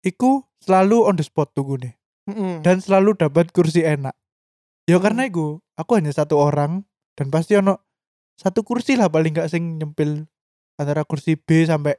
Iku 0.03 0.47
selalu 0.63 1.07
on 1.07 1.15
the 1.19 1.25
spot 1.25 1.51
tuh 1.51 1.79
nih 1.79 1.95
Mm-mm. 2.27 2.63
dan 2.63 2.79
selalu 2.79 3.15
dapat 3.15 3.51
kursi 3.51 3.83
enak. 3.83 4.15
Ya 4.87 4.97
Hmm. 4.99 5.03
karena 5.03 5.27
iku 5.27 5.59
aku 5.75 5.99
hanya 5.99 6.15
satu 6.15 6.39
orang 6.39 6.87
dan 7.19 7.27
pasti 7.27 7.59
ono 7.59 7.83
satu 8.39 8.63
kursi 8.63 8.95
lah 8.95 9.11
paling 9.11 9.35
gak 9.35 9.51
sing 9.51 9.81
nyempil 9.81 10.29
antara 10.79 11.03
kursi 11.03 11.35
B 11.35 11.65
sampai 11.67 11.97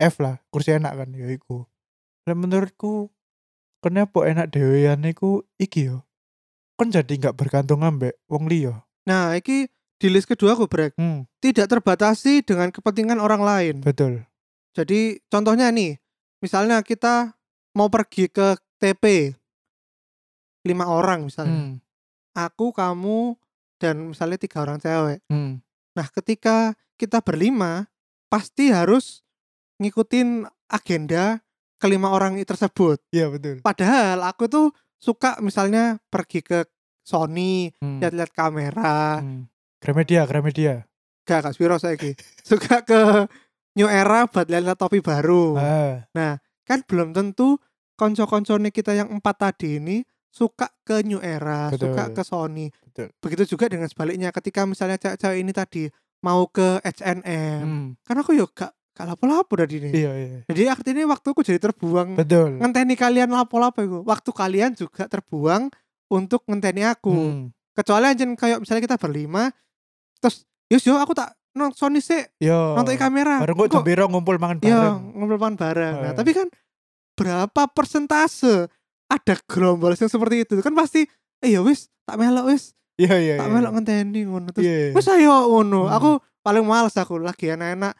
F 0.00 0.22
lah 0.22 0.40
kursi 0.48 0.72
enak 0.76 0.96
kan 0.96 1.08
ya 1.12 1.28
iku. 1.28 1.68
Dan 2.24 2.40
menurutku 2.40 3.10
kenapa 3.82 4.24
enak 4.30 4.54
dewean 4.54 5.02
iku 5.04 5.42
iki 5.58 5.90
yo. 5.90 6.06
Jadi 6.88 7.20
nggak 7.20 7.36
bergantung 7.36 7.84
ambek 7.84 8.18
wong 8.26 8.48
liya. 8.48 8.82
Nah, 9.04 9.36
iki 9.36 9.68
di 9.98 10.08
list 10.10 10.26
kedua 10.26 10.56
aku 10.56 10.66
brek. 10.66 10.96
Hmm, 10.98 11.28
Tidak 11.38 11.68
terbatasi 11.68 12.42
dengan 12.42 12.70
kepentingan 12.70 13.18
orang 13.18 13.42
lain. 13.42 13.76
betul. 13.82 14.24
Jadi 14.72 15.20
contohnya 15.28 15.68
nih, 15.68 16.00
misalnya 16.40 16.80
kita 16.80 17.36
mau 17.76 17.86
pergi 17.86 18.26
ke 18.26 18.56
TP 18.80 19.36
lima 20.62 20.86
orang 20.86 21.26
misalnya, 21.26 21.58
Hmm, 21.58 21.74
aku, 22.32 22.70
kamu, 22.70 23.34
dan 23.76 24.14
misalnya 24.14 24.38
tiga 24.38 24.62
orang 24.62 24.78
cewek. 24.78 25.18
hmm. 25.28 25.58
Nah, 25.92 26.06
ketika 26.08 26.72
kita 26.96 27.20
berlima, 27.20 27.90
pasti 28.32 28.72
harus 28.72 29.20
ngikutin 29.76 30.46
agenda 30.70 31.42
kelima 31.76 32.14
orang 32.14 32.38
tersebut. 32.40 33.02
Iya 33.10 33.28
betul. 33.28 33.60
Padahal 33.60 34.22
aku 34.24 34.46
tuh 34.46 34.66
suka 35.02 35.42
misalnya 35.42 35.98
pergi 36.06 36.40
ke 36.40 36.62
Sony, 37.02 37.66
Hmm, 37.82 37.98
lihat-lihat 37.98 38.30
kamera, 38.30 39.18
hmm. 39.18 39.50
Gramedia, 39.82 40.22
Gramedia. 40.22 40.86
gak 41.26 41.42
kak 41.42 41.52
Spiro 41.54 41.74
saiki. 41.74 42.14
suka 42.46 42.86
ke 42.86 43.26
New 43.74 43.90
Era 43.90 44.30
buat 44.30 44.46
lihat 44.46 44.78
topi 44.78 45.02
baru. 45.02 45.58
Ah, 45.58 46.38
kan 46.62 46.86
belum 46.86 47.10
tentu 47.10 47.58
konco-koncone 47.98 48.70
kita 48.70 48.94
yang 48.94 49.10
empat 49.10 49.36
tadi 49.38 49.82
ini 49.82 49.96
suka 50.30 50.70
ke 50.82 51.02
New 51.02 51.18
Era, 51.18 51.68
Betul. 51.68 51.90
suka 51.90 52.04
ke 52.10 52.22
Sony. 52.22 52.66
betul. 52.86 53.10
Begitu 53.18 53.58
juga 53.58 53.66
dengan 53.66 53.90
sebaliknya 53.90 54.30
ketika 54.30 54.62
misalnya 54.64 54.96
cewek-cewek 54.96 55.38
ini 55.38 55.52
tadi 55.52 55.82
mau 56.22 56.46
ke 56.46 56.78
H&M. 56.80 57.62
Hmm, 57.62 57.86
Kan 58.06 58.16
aku 58.22 58.38
yo 58.38 58.46
gak 58.92 59.06
lapo-lapo 59.08 59.52
dari 59.56 59.80
ini. 59.80 59.88
Iya, 59.90 60.12
iya. 60.12 60.38
Jadi 60.46 60.62
artinya 60.68 61.08
waktuku 61.08 61.40
jadi 61.40 61.56
terbuang 61.58 62.14
Betul. 62.14 62.60
ngenteni 62.60 62.92
kalian 62.92 63.28
lapo-lapo 63.28 63.80
iku. 63.80 63.98
Waktu 64.04 64.30
kalian 64.30 64.70
juga 64.72 65.08
terbuang 65.08 65.72
untuk 66.08 66.44
ngenteni 66.44 66.84
aku. 66.84 67.08
Hmm. 67.10 67.42
Kecuali 67.72 68.04
anjen 68.06 68.36
kayak 68.36 68.60
misalnya 68.60 68.84
kita 68.84 68.96
berlima 68.96 69.48
terus 70.20 70.44
yus 70.68 70.84
yo 70.84 70.94
aku 70.94 71.16
tak 71.16 71.32
nonton 71.52 71.72
Sony 71.74 72.00
sih 72.00 72.20
Yo. 72.38 72.76
nonton 72.76 72.92
kamera. 72.94 73.40
Kok 73.40 73.48
Engko- 73.48 73.68
jam 73.70 73.82
piro 73.82 74.04
ngumpul 74.06 74.36
mangan 74.36 74.60
Iya, 74.60 74.76
bareng. 74.76 74.98
ngumpul 75.16 75.38
makan 75.38 75.56
bareng. 75.56 75.94
Nah, 75.98 76.12
Eh. 76.12 76.14
tapi 76.14 76.30
kan 76.32 76.48
berapa 77.12 77.62
persentase 77.68 78.68
ada 79.08 79.34
gerombol 79.44 79.92
yang 79.92 80.08
seperti 80.08 80.44
itu 80.44 80.54
kan 80.60 80.72
pasti 80.72 81.04
eh 81.40 81.50
ya 81.50 81.60
wis 81.60 81.88
tak 82.04 82.16
melok 82.16 82.48
wis 82.48 82.72
Iya, 82.96 83.16
iya. 83.16 83.34
tak 83.36 83.48
iya. 83.48 83.52
melok 83.52 83.72
ngenteni 83.72 84.20
ngono 84.24 84.48
terus 84.50 84.64
Iya. 84.64 84.92
wis 84.92 85.08
ayo 85.08 85.48
ngono 85.48 85.88
Hmm. 85.88 85.96
aku 85.96 86.10
paling 86.40 86.64
males 86.64 86.92
aku 86.94 87.16
lagi 87.16 87.48
enak-enak 87.48 87.92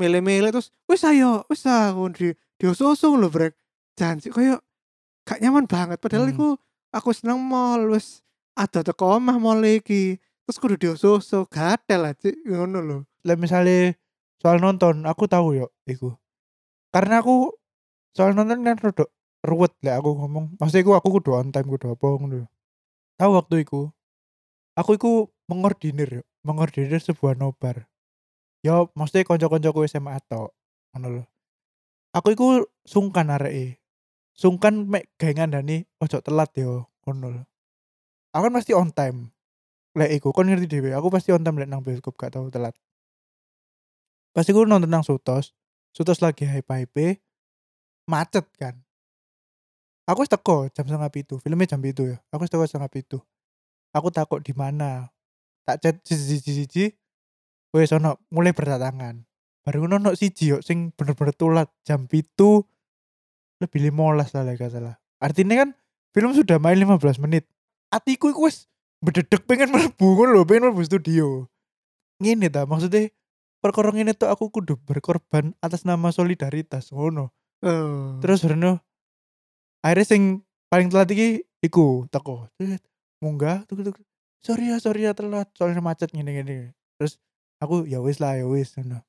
milih-milih 0.00 0.48
terus 0.48 0.72
wis 0.88 1.04
ayo 1.04 1.44
wis 1.52 1.68
aku 1.68 2.08
di 2.16 2.28
diusung 2.56 3.20
lho 3.20 3.28
brek 3.28 3.52
janji 4.00 4.32
koyo 4.32 4.56
gak 5.28 5.44
nyaman 5.44 5.68
banget 5.68 6.00
padahal 6.00 6.24
Hmm. 6.28 6.34
iku 6.34 6.48
aku 6.96 7.12
seneng 7.12 7.44
mall 7.44 7.92
wis 7.92 8.24
ada 8.56 8.80
teko 8.80 9.20
omah 9.20 9.36
mall 9.36 9.60
iki 9.60 10.16
terus 10.48 10.56
kudu 10.56 10.80
diusung 10.80 11.20
gatel 11.52 12.08
aja 12.08 12.32
ngono 12.48 12.80
lho 12.80 12.98
Lah 13.20 13.36
misalnya 13.36 13.92
soal 14.40 14.64
nonton, 14.64 15.04
aku 15.04 15.28
tahu 15.28 15.52
yo 15.60 15.68
iku. 15.84 16.16
Karena 16.88 17.20
aku 17.20 17.52
soal 18.16 18.32
nonton 18.32 18.64
kan 18.64 18.80
rada 18.80 19.04
ruwet 19.44 19.76
lah 19.84 20.00
aku 20.00 20.16
ngomong. 20.16 20.56
Maksudnya 20.56 20.88
aku 20.88 20.92
aku 20.96 21.08
kudu 21.20 21.30
on 21.36 21.52
time 21.52 21.68
kudu 21.68 21.92
apa 21.92 22.06
ngono. 22.16 22.48
Tahu 23.20 23.30
waktu 23.36 23.68
iku. 23.68 23.92
Aku 24.78 24.96
iku 24.96 25.12
mengordinir 25.50 26.08
yo, 26.08 26.22
mengordinir 26.40 26.96
sebuah 26.96 27.36
nobar. 27.36 27.89
Yo 28.60 28.92
maksudnya 28.92 29.24
konco-koncoku 29.24 29.88
SMA 29.88 30.20
tok 30.28 30.52
ngono 30.92 31.06
lho. 31.08 31.24
Aku 32.12 32.34
iku 32.34 32.68
sungkan 32.84 33.32
areke. 33.32 33.80
Sungkan 34.36 34.88
mek 34.88 35.08
gawe 35.20 35.32
ngandani 35.36 35.84
ojo 36.00 36.18
telat 36.20 36.50
yo 36.56 36.88
ngono 37.04 37.26
lho. 37.40 37.42
Aku 38.36 38.42
kan 38.46 38.54
pasti 38.54 38.72
on 38.76 38.92
time. 38.92 39.32
Lek 39.98 40.22
iku 40.22 40.30
kon 40.30 40.46
ngerti 40.46 40.70
dhewe, 40.70 40.94
aku 40.94 41.10
pasti 41.10 41.34
on 41.34 41.42
time 41.42 41.58
lek 41.58 41.66
nang 41.66 41.82
bioskop 41.82 42.14
gak 42.14 42.38
tau 42.38 42.46
telat. 42.46 42.76
Pasti 44.30 44.54
gue 44.54 44.62
nonton 44.62 44.86
nang 44.86 45.02
Sutos, 45.02 45.50
Sutos 45.90 46.22
lagi 46.22 46.46
hype-hype, 46.46 47.18
macet 48.06 48.46
kan. 48.54 48.78
Aku 50.06 50.22
teko 50.22 50.70
jam 50.70 50.86
setengah 50.86 51.10
itu, 51.10 51.42
filmnya 51.42 51.66
jam 51.66 51.82
itu 51.82 52.14
ya. 52.14 52.22
Aku 52.30 52.46
teko 52.46 52.62
setengah 52.62 52.90
itu. 52.94 53.18
Aku 53.90 54.14
takut 54.14 54.38
di 54.38 54.54
mana. 54.54 55.10
Tak 55.66 55.82
chat 55.82 55.94
siji-siji, 56.06 56.94
wes 57.74 57.90
ono 57.94 58.18
mulai 58.30 58.54
berdatangan. 58.54 59.22
Baru 59.60 59.84
ngono 59.84 59.96
ono 60.00 60.10
siji 60.16 60.56
yo 60.56 60.58
sing 60.64 60.90
bener-bener 60.96 61.36
tulat 61.36 61.68
jam 61.86 62.08
itu 62.10 62.64
lebih 63.60 63.92
15 63.92 64.34
lah 64.34 64.42
lek 64.48 64.56
gak 64.56 64.72
salah. 64.72 64.96
Artinya 65.20 65.66
kan 65.66 65.68
film 66.16 66.32
sudah 66.32 66.56
main 66.56 66.80
15 66.80 67.20
menit. 67.20 67.44
Atiku 67.92 68.32
iku 68.32 68.48
wis 68.48 68.66
bededek 69.04 69.44
pengen 69.44 69.70
mlebu 69.72 70.06
ngono 70.16 70.40
lho, 70.40 70.42
pengen 70.48 70.70
mlebu 70.70 70.82
studio. 70.88 71.46
Ngene 72.20 72.48
ta 72.48 72.64
maksudnya 72.64 73.12
perkara 73.60 73.92
ngene 73.92 74.16
tuh 74.16 74.32
aku 74.32 74.48
kudu 74.48 74.80
berkorban 74.88 75.52
atas 75.60 75.84
nama 75.84 76.08
solidaritas 76.10 76.90
ngono. 76.90 77.30
Oh. 77.60 78.16
Terus 78.24 78.40
Bruno 78.40 78.80
akhirnya 79.84 80.06
sing 80.08 80.22
paling 80.72 80.88
telat 80.88 81.12
iki 81.12 81.44
iku 81.60 82.08
teko. 82.08 82.48
Munggah 83.20 83.68
tuk 83.68 83.84
tuk. 83.84 84.00
Sorry 84.40 84.72
ya, 84.72 84.80
sorry 84.80 85.04
ya 85.04 85.12
telat 85.12 85.52
soalnya 85.52 85.84
macet 85.84 86.08
gini 86.08 86.32
gini. 86.32 86.72
Terus 86.96 87.20
aku 87.60 87.84
ya 87.86 88.00
wis 88.00 88.18
lah 88.18 88.34
ya 88.34 88.48
wis 88.48 88.74
ngono. 88.74 89.04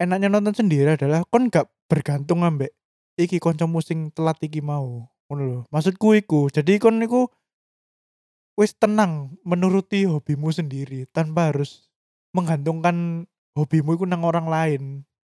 Enaknya 0.00 0.32
nonton 0.32 0.56
sendiri 0.56 0.96
adalah 0.96 1.24
kon 1.28 1.52
gak 1.52 1.68
bergantung 1.88 2.40
ambek 2.40 2.72
iki 3.16 3.36
kancamu 3.36 3.80
sing 3.84 4.08
telat 4.12 4.40
iki 4.40 4.60
mau. 4.60 5.08
Ngono 5.28 5.42
lho. 5.42 5.60
Maksudku 5.68 6.16
iku. 6.16 6.48
Jadi 6.48 6.80
kon 6.80 7.00
iku 7.00 7.28
wis 8.56 8.76
tenang 8.76 9.36
menuruti 9.44 10.04
hobimu 10.04 10.52
sendiri 10.52 11.08
tanpa 11.08 11.48
harus 11.52 11.88
menggantungkan 12.36 13.26
hobimu 13.56 13.96
iku 13.96 14.04
nang 14.04 14.24
orang 14.24 14.46
lain. 14.48 14.82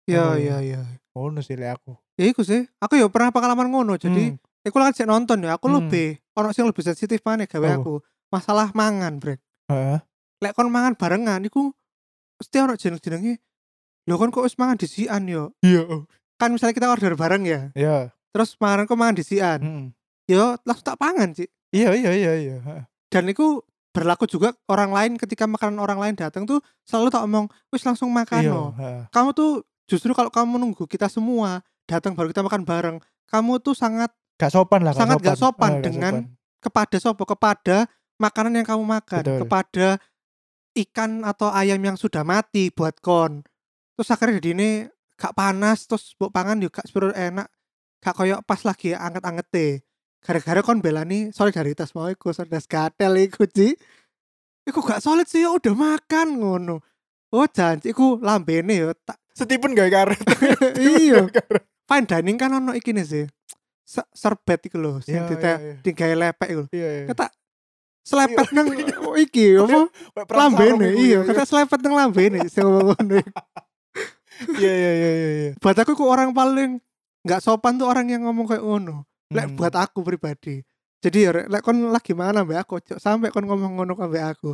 Ngono. 0.08 0.36
iya 0.40 0.58
iya. 0.60 0.82
Ngono 1.16 1.40
sih 1.44 1.56
aku. 1.56 1.96
Ya 2.20 2.28
iku 2.28 2.44
sih. 2.44 2.68
Aku 2.80 2.96
ya 2.96 3.08
pernah 3.08 3.32
pengalaman 3.32 3.72
ngono. 3.72 3.96
Jadi 3.96 4.36
Hmm. 4.36 4.40
aku 4.64 4.78
lagi 4.80 5.04
sik 5.04 5.08
nonton 5.08 5.44
ya. 5.44 5.56
Aku 5.60 5.68
Hmm. 5.68 5.84
lebih 5.84 6.20
ono 6.36 6.52
sing 6.56 6.64
lebih 6.68 6.84
sensitif 6.84 7.20
maneh 7.24 7.48
gawe 7.48 7.68
Apa? 7.68 7.80
aku. 7.84 7.94
Masalah 8.32 8.72
mangan, 8.72 9.20
Brek. 9.20 9.44
Heeh. 9.68 10.00
Lek 10.40 10.56
kon 10.56 10.72
mangan 10.72 10.96
barengan 10.96 11.44
iku 11.44 11.76
mesti 12.42 12.58
ono 12.58 12.74
jeneng-jenenge. 12.74 13.38
Lho 14.10 14.16
kon 14.18 14.34
kok 14.34 14.44
wis 14.44 14.58
mangan 14.58 14.82
disian 14.82 15.30
yo. 15.30 15.54
Iya. 15.62 15.86
Kan 16.42 16.58
misalnya 16.58 16.74
kita 16.74 16.90
order 16.90 17.14
bareng 17.14 17.46
ya. 17.46 17.70
Ya. 17.78 18.10
Terus 18.34 18.58
mangan 18.58 18.90
kok 18.90 18.98
mangan 18.98 19.16
disian. 19.16 19.60
Mm. 19.62 19.86
Yo 20.26 20.58
langsung 20.66 20.86
tak 20.86 20.98
pangan 20.98 21.38
sih. 21.38 21.46
Iya 21.70 21.94
iya 21.94 22.12
iya 22.12 22.34
iya. 22.36 22.56
Dan 23.08 23.30
itu 23.30 23.62
berlaku 23.92 24.26
juga 24.26 24.56
orang 24.66 24.90
lain 24.90 25.12
ketika 25.20 25.46
makanan 25.46 25.78
orang 25.78 26.00
lain 26.00 26.16
datang 26.18 26.48
tuh 26.48 26.64
selalu 26.88 27.12
tak 27.12 27.28
omong 27.28 27.46
wis 27.70 27.84
langsung 27.86 28.10
makan 28.10 28.42
Iya. 28.42 28.52
no. 28.52 28.64
Kamu 29.14 29.30
tuh 29.38 29.62
justru 29.86 30.16
kalau 30.18 30.32
kamu 30.34 30.58
nunggu 30.58 30.88
kita 30.88 31.06
semua 31.06 31.62
datang 31.86 32.16
baru 32.16 32.32
kita 32.32 32.40
makan 32.42 32.64
bareng, 32.64 32.98
kamu 33.28 33.60
tuh 33.60 33.76
sangat 33.76 34.10
Gak 34.40 34.50
sopan 34.50 34.82
lah. 34.82 34.96
Sangat 34.96 35.22
gak 35.22 35.38
sopan 35.38 35.78
gak 35.78 35.84
dengan 35.86 36.14
sopan. 36.26 36.64
kepada 36.64 36.98
sopo 36.98 37.24
kepada 37.28 37.78
makanan 38.18 38.58
yang 38.58 38.66
kamu 38.66 38.82
makan 38.82 39.22
Betul. 39.22 39.40
kepada 39.46 39.86
ikan 40.74 41.24
atau 41.24 41.50
ayam 41.50 41.78
yang 41.78 41.96
sudah 41.96 42.24
mati 42.24 42.72
buat 42.72 43.00
kon. 43.00 43.44
Terus 43.96 44.10
akhirnya 44.10 44.40
jadi 44.40 44.50
ini 44.56 44.70
gak 45.16 45.36
panas 45.36 45.86
terus 45.86 46.16
buat 46.16 46.32
pangan 46.32 46.58
juga 46.58 46.82
gak 46.82 46.88
sepiro 46.88 47.12
enak. 47.12 47.48
Gak 48.02 48.16
koyok 48.16 48.42
pas 48.44 48.62
lagi 48.64 48.94
anget-angete. 48.94 49.84
Gara-gara 50.22 50.62
kon 50.62 50.80
belani 50.80 51.30
solidaritas 51.30 51.92
mau 51.92 52.08
iku 52.08 52.32
solidaritas 52.32 52.66
gatel 52.66 53.14
iku 53.20 53.46
Ci. 53.46 53.74
Iku 54.64 54.80
gak 54.80 55.02
solid 55.02 55.26
sih 55.26 55.42
ya 55.42 55.52
udah 55.52 55.74
makan 55.74 56.38
ngono. 56.38 56.82
Oh 57.32 57.48
janji 57.48 57.92
iku 57.92 58.20
lambene 58.20 58.76
yo 58.78 58.92
tak 58.94 59.18
Setipun 59.38 59.72
gak 59.72 59.90
karet. 59.90 60.22
iya. 60.80 61.26
fine 61.88 62.08
dining 62.08 62.36
kan 62.36 62.52
ono 62.52 62.72
iki 62.72 62.92
nih 62.92 63.04
sih 63.04 63.26
Se- 63.84 64.08
serbet 64.16 64.64
iku 64.64 64.80
lho 64.80 65.04
sing 65.04 65.20
dite 65.28 65.44
iya, 65.44 65.56
iya. 65.60 65.74
digawe 65.84 66.16
lepek 66.16 66.48
iku 66.48 66.64
Iya 66.72 66.90
iya. 66.94 67.06
kata 67.12 67.28
selepet 68.02 68.50
nang 68.54 68.68
oh, 69.06 69.16
iki 69.16 69.58
apa 69.62 69.90
perang 70.26 70.52
sarung 70.58 70.82
lambene 70.82 70.88
iya 70.98 71.20
kata 71.22 71.44
selepet 71.46 71.80
nang 71.86 71.94
lambene 71.94 72.40
sing 72.50 72.66
ngono. 72.66 73.22
Iya 74.58 74.74
iya 74.74 74.92
iya 74.98 75.12
iya. 75.14 75.30
iya. 75.38 75.52
buat 75.62 75.78
aku 75.78 75.94
ku 75.94 76.10
orang 76.10 76.34
paling 76.34 76.82
nggak 77.22 77.42
sopan 77.46 77.78
tuh 77.78 77.86
orang 77.86 78.10
yang 78.10 78.26
ngomong 78.26 78.50
kayak 78.50 78.66
ngono 78.66 79.06
lek 79.32 79.48
Hmm. 79.54 79.58
buat 79.58 79.74
aku 79.78 80.02
pribadi 80.02 80.66
jadi 81.02 81.18
ya 81.30 81.32
lek 81.46 81.62
kon 81.62 81.94
lagi 81.94 82.18
mana 82.18 82.42
mbak 82.42 82.66
aku 82.66 82.82
sampai 82.98 83.30
kon 83.30 83.46
ngomong 83.46 83.78
ngono 83.78 83.94
ke 83.94 84.06
mbak 84.10 84.26
aku 84.38 84.52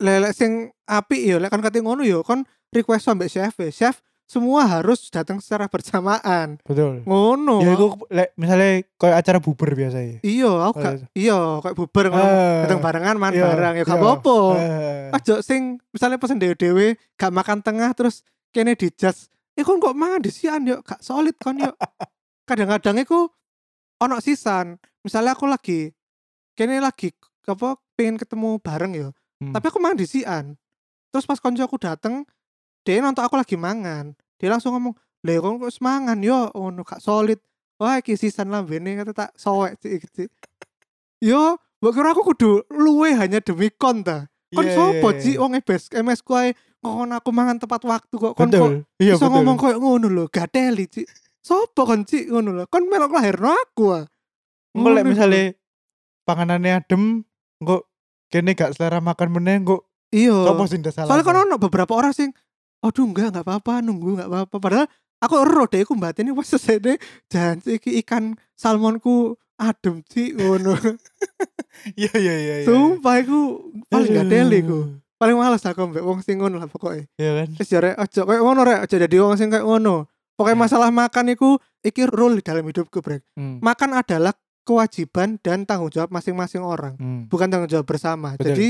lek 0.00 0.32
sing 0.32 0.72
api 0.88 1.28
ya 1.28 1.36
lek 1.36 1.52
kon 1.52 1.60
kate 1.60 1.84
ngono 1.84 2.02
ya 2.02 2.24
kon 2.24 2.42
request 2.72 3.08
sampai 3.08 3.28
chef 3.28 3.52
ya. 3.60 3.68
chef 3.70 4.00
semua 4.28 4.68
harus 4.68 5.08
datang 5.08 5.40
secara 5.40 5.72
bersamaan. 5.72 6.60
Betul. 6.60 7.00
Ngono. 7.08 7.64
Ya 7.64 7.72
iku 7.72 7.96
misalnya 8.36 8.84
kayak 9.00 9.16
acara 9.24 9.38
buber 9.40 9.72
biasa 9.72 9.98
ya 10.04 10.16
iya 10.20 10.52
aku 10.68 10.76
gak 10.84 10.94
iya 11.16 11.40
kayak 11.64 11.76
bubar 11.80 12.04
ngono. 12.12 12.28
Ah, 12.28 12.60
datang 12.68 12.80
barengan 12.84 13.16
man 13.16 13.32
iya, 13.32 13.48
bareng. 13.48 13.74
Ya 13.80 13.84
gak 13.88 13.96
iya. 13.96 14.04
apa-apa. 14.04 14.38
Eh, 14.60 15.16
aja 15.16 15.34
sing 15.40 15.80
misalnya 15.96 16.20
pesen 16.20 16.36
dewe-dewe 16.36 17.00
gak 17.16 17.32
makan 17.32 17.64
tengah 17.64 17.90
terus 17.96 18.20
kene 18.52 18.76
dijudge 18.76 19.32
eh 19.58 19.64
kon 19.64 19.80
kok 19.80 19.96
mangan 19.96 20.20
disian 20.20 20.68
yuk? 20.68 20.84
Gak 20.84 21.00
solid 21.00 21.34
kon 21.40 21.56
yuk. 21.56 21.72
Kadang-kadang 22.48 23.00
iku 23.00 23.32
ono 24.04 24.20
sisan. 24.20 24.76
Misalnya 25.00 25.32
aku 25.32 25.48
lagi 25.48 25.88
kene 26.52 26.84
lagi 26.84 27.16
apa 27.48 27.80
pengen 27.96 28.20
ketemu 28.20 28.60
bareng 28.60 28.92
ya. 28.92 29.08
Hmm. 29.38 29.54
tapi 29.54 29.72
aku 29.72 29.78
mangan 29.80 30.04
disian. 30.04 30.44
Terus 31.08 31.24
pas 31.24 31.40
konco 31.40 31.64
aku 31.64 31.80
dateng 31.80 32.28
dia 32.88 33.04
nonton 33.04 33.20
aku 33.20 33.36
lagi 33.36 33.60
mangan. 33.60 34.16
Dia 34.40 34.48
langsung 34.48 34.72
ngomong 34.72 34.96
le 35.28 35.34
kon 35.44 35.60
kok 35.60 35.68
semangan 35.76 36.16
yo 36.24 36.48
ono 36.56 36.80
gak 36.80 37.04
solid. 37.04 37.36
Wah 37.76 38.00
iki 38.00 38.16
sisan 38.16 38.48
lambene 38.48 38.96
kata 38.96 39.12
tak 39.12 39.30
sowek 39.36 39.76
cik 39.84 40.32
yo 41.20 41.60
mbok 41.78 41.92
kira 41.94 42.10
aku 42.16 42.22
kudu 42.32 42.64
luwe 42.72 43.12
hanya 43.12 43.44
demi 43.44 43.68
kon 43.68 44.00
ta? 44.00 44.26
Kon 44.48 44.64
iya, 44.64 44.72
sopo 44.72 45.12
Ci 45.20 45.36
iya. 45.36 45.44
wong 45.44 45.52
ebes 45.60 45.92
MS 45.92 46.24
ku 46.24 46.32
ae 46.32 46.56
kon 46.80 47.12
aku 47.12 47.28
mangan 47.28 47.60
tepat 47.60 47.84
waktu 47.84 48.14
kok 48.16 48.32
kon 48.32 48.48
kok 48.48 48.72
iya 48.96 49.14
iso 49.14 49.28
betul. 49.28 49.32
ngomong 49.36 49.56
koyo 49.60 49.76
ngono 49.76 50.08
lho 50.08 50.24
gadeli 50.32 50.88
Ci 50.88 51.04
sopo 51.44 51.84
kon 51.84 52.08
Ci 52.08 52.32
ngono 52.32 52.56
lho 52.56 52.64
kon 52.72 52.88
melok 52.88 53.12
lahirno 53.12 53.52
aku 53.52 53.84
ah. 53.92 54.08
Iku. 54.72 55.04
misale 55.04 55.60
panganannya 56.24 56.80
adem 56.80 57.22
engko 57.60 57.84
kene 58.32 58.56
gak 58.56 58.72
selera 58.74 59.04
makan 59.04 59.28
meneh 59.36 59.60
engko 59.60 59.84
iya. 60.10 60.48
sing 60.66 60.80
salah 60.88 61.06
soalnya 61.12 61.24
kan 61.28 61.36
ono 61.44 61.56
beberapa 61.60 61.92
orang 61.92 62.16
sing 62.16 62.32
aduh 62.84 63.04
enggak 63.06 63.34
enggak 63.34 63.46
apa-apa 63.46 63.72
nunggu 63.82 64.18
enggak 64.18 64.30
apa-apa 64.30 64.56
padahal 64.58 64.86
aku 65.18 65.34
ero 65.42 65.64
deh 65.66 65.82
aku 65.82 65.92
mbak 65.98 66.22
ini 66.22 66.30
pas 66.30 66.46
selesai 66.46 66.98
jangan 67.26 67.58
iki 67.66 67.98
ikan 68.06 68.38
salmonku 68.54 69.34
adem 69.58 70.06
sih 70.06 70.34
ngono 70.38 70.78
iya 71.98 72.12
iya 72.14 72.34
iya 72.38 72.54
iya. 72.62 72.66
sumpah 72.66 73.18
aku 73.22 73.74
paling 73.90 74.10
gak 74.14 74.30
deli 74.30 74.62
ku 74.62 74.98
paling 75.18 75.34
males 75.34 75.62
aku 75.66 75.90
mbak 75.90 76.06
wong 76.06 76.22
sing 76.22 76.38
ngono 76.38 76.62
lah 76.62 76.70
pokoknya 76.70 77.10
iya 77.18 77.42
kan 77.42 77.48
Wis 77.58 77.66
jare 77.66 77.98
aja 77.98 78.22
kayak 78.22 78.42
ngono 78.42 78.62
rek, 78.62 78.86
aja 78.86 78.96
dadi 79.02 79.16
wong 79.18 79.34
sing 79.34 79.50
kayak 79.50 79.66
ngono. 79.66 80.06
Pokoknya 80.38 80.70
masalah 80.70 80.94
makan 80.94 81.34
iku 81.34 81.58
iki 81.82 82.06
rule 82.06 82.38
di 82.38 82.42
dalam 82.46 82.62
hidupku, 82.62 83.02
Brek. 83.02 83.26
Hmm, 83.34 83.58
Makan 83.58 83.98
adalah 83.98 84.30
kewajiban 84.62 85.34
dan 85.42 85.66
tanggung 85.66 85.90
jawab 85.90 86.14
masing-masing 86.14 86.62
orang, 86.62 86.94
hmm. 86.94 87.26
bukan 87.26 87.50
tanggung 87.50 87.66
jawab 87.66 87.82
bersama. 87.82 88.38
Betul. 88.38 88.54
Jadi 88.54 88.66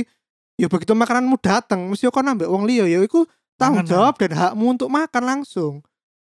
ya 0.57 0.65
begitu 0.73 0.97
makananmu 0.97 1.37
datang, 1.37 1.85
mesti 1.85 2.09
kau 2.09 2.25
nambah 2.25 2.49
wong 2.49 2.65
liya 2.65 2.89
ya 2.89 3.05
iku 3.05 3.29
tanggung 3.59 3.85
jawab 3.85 4.15
dan 4.23 4.33
hakmu 4.33 4.79
untuk 4.79 4.89
makan 4.89 5.25
langsung. 5.27 5.75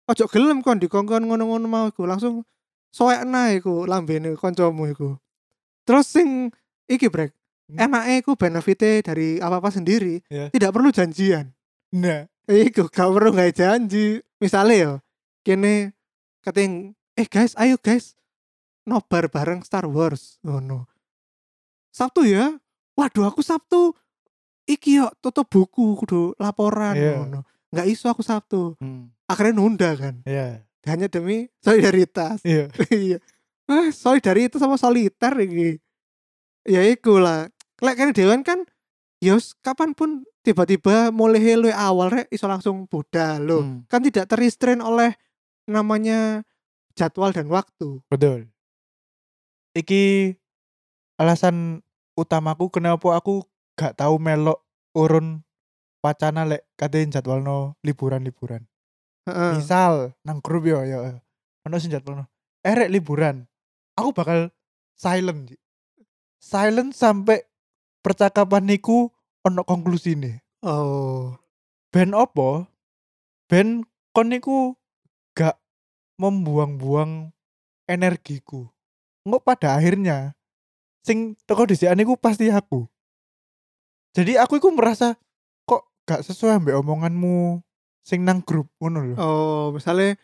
Ojo 0.05 0.27
gelem 0.27 0.59
kon 0.59 0.77
dikongkon 0.77 1.23
ngono-ngono 1.23 1.65
mau 1.65 1.85
iku 1.87 2.03
langsung 2.03 2.43
soekna 2.91 3.55
iku 3.55 3.87
lambene 3.87 4.35
kancamu 4.35 4.91
iku. 4.91 5.15
Terus 5.87 6.05
sing 6.11 6.51
iki, 6.91 7.07
Brek. 7.07 7.31
Hmm. 7.71 7.87
Enaknya 7.87 8.15
iku 8.19 8.35
benefitnya 8.35 8.99
dari 8.99 9.39
apa-apa 9.39 9.71
sendiri, 9.71 10.19
Iya. 10.27 10.51
tidak 10.51 10.75
perlu 10.75 10.91
janjian. 10.91 11.55
nah 11.95 12.27
Iku 12.51 12.91
gak 12.91 13.07
perlu 13.07 13.31
nggak 13.31 13.53
janji. 13.55 14.19
Misalnya 14.41 14.75
ya, 14.75 14.91
kene 15.47 15.95
keting, 16.43 16.97
eh 17.15 17.27
guys, 17.29 17.55
ayo 17.55 17.79
guys, 17.79 18.17
nobar 18.83 19.31
bareng 19.31 19.63
Star 19.63 19.87
Wars, 19.87 20.35
ngono. 20.43 20.89
Sabtu 21.93 22.27
ya, 22.27 22.57
waduh 22.97 23.29
aku 23.29 23.39
Sabtu, 23.45 23.93
iki 24.65 25.01
yo 25.01 25.09
tutup 25.19 25.47
buku, 25.47 25.97
kudu 25.97 26.33
laporan, 26.37 26.93
Iya. 26.95 27.17
ngono. 27.21 27.39
Nggak 27.71 27.87
iso 27.87 28.11
aku 28.11 28.19
Sabtu, 28.21 28.75
hmm. 28.77 29.09
akhirnya 29.25 29.55
nunda 29.55 29.95
kan, 29.95 30.19
iya 30.27 30.63
hanya 30.83 31.07
demi 31.07 31.47
solidaritas. 31.63 32.43
iya 32.43 32.67
Iya, 32.91 33.17
ah 33.65 33.87
solidaritas 33.95 34.59
sama 34.59 34.75
soliter 34.75 35.31
iki. 35.39 35.79
Ya 36.67 36.83
iku 36.83 37.17
lah, 37.17 37.47
lek 37.79 37.95
kene 37.95 38.11
dewan 38.11 38.43
kan, 38.43 38.67
yos 39.23 39.55
kapan 39.63 39.95
pun 39.95 40.27
tiba-tiba 40.41 41.13
mulai 41.13 41.53
lu 41.55 41.69
awal 41.69 42.09
rek 42.09 42.27
iso 42.29 42.49
langsung 42.49 42.89
budal 42.89 43.39
lo 43.45 43.57
Hmm, 43.61 43.85
kan 43.85 44.01
tidak 44.01 44.25
terrestrain 44.25 44.81
oleh 44.81 45.13
namanya 45.69 46.41
jadwal 46.97 47.29
dan 47.29 47.45
waktu 47.45 48.01
betul 48.09 48.49
iki 49.71 50.33
alasan 51.15 51.85
utamaku 52.17 52.73
kenapa 52.73 53.13
aku 53.13 53.45
gak 53.81 53.97
tahu 53.97 54.21
melok 54.21 54.61
urun 54.93 55.41
wacana 56.05 56.45
lek 56.45 56.69
katain 56.77 57.09
jadwalno 57.09 57.73
liburan-liburan. 57.81 58.69
Heeh. 59.21 59.53
misal 59.57 60.17
nang 60.25 60.41
grup 60.41 60.65
yo 60.65 60.81
yo 60.81 61.17
ono 61.61 61.75
sing 61.77 61.93
jadwalno 61.93 62.29
eh 62.61 62.77
rek 62.77 62.93
liburan. 62.93 63.49
Aku 63.97 64.13
bakal 64.13 64.53
silent 64.93 65.57
silent 66.37 66.93
sampai 66.93 67.41
percakapan 68.05 68.69
niku 68.69 69.09
ono 69.41 69.65
konklusi 69.65 70.13
nih 70.13 70.37
oh. 70.61 71.33
Ben 71.89 72.13
opo? 72.13 72.69
Ben 73.49 73.83
kon 74.13 74.31
niku 74.31 74.77
gak 75.33 75.57
membuang-buang 76.21 77.33
energiku. 77.89 78.69
Nggak 79.25 79.43
pada 79.43 79.75
akhirnya 79.75 80.37
sing 81.01 81.33
teko 81.49 81.65
disian 81.65 81.97
niku 81.97 82.13
pasti 82.13 82.53
aku 82.53 82.90
jadi 84.11 84.43
aku 84.43 84.59
iku 84.59 84.69
merasa 84.75 85.15
kok 85.63 85.87
gak 86.03 86.27
sesuai 86.27 86.59
ambek 86.59 86.75
omonganmu 86.79 87.63
sing 88.03 88.27
nang 88.27 88.43
grup? 88.43 88.67
Ngono 88.81 89.13
lho. 89.13 89.15
Oh 89.15 89.65
misalnya 89.71 90.19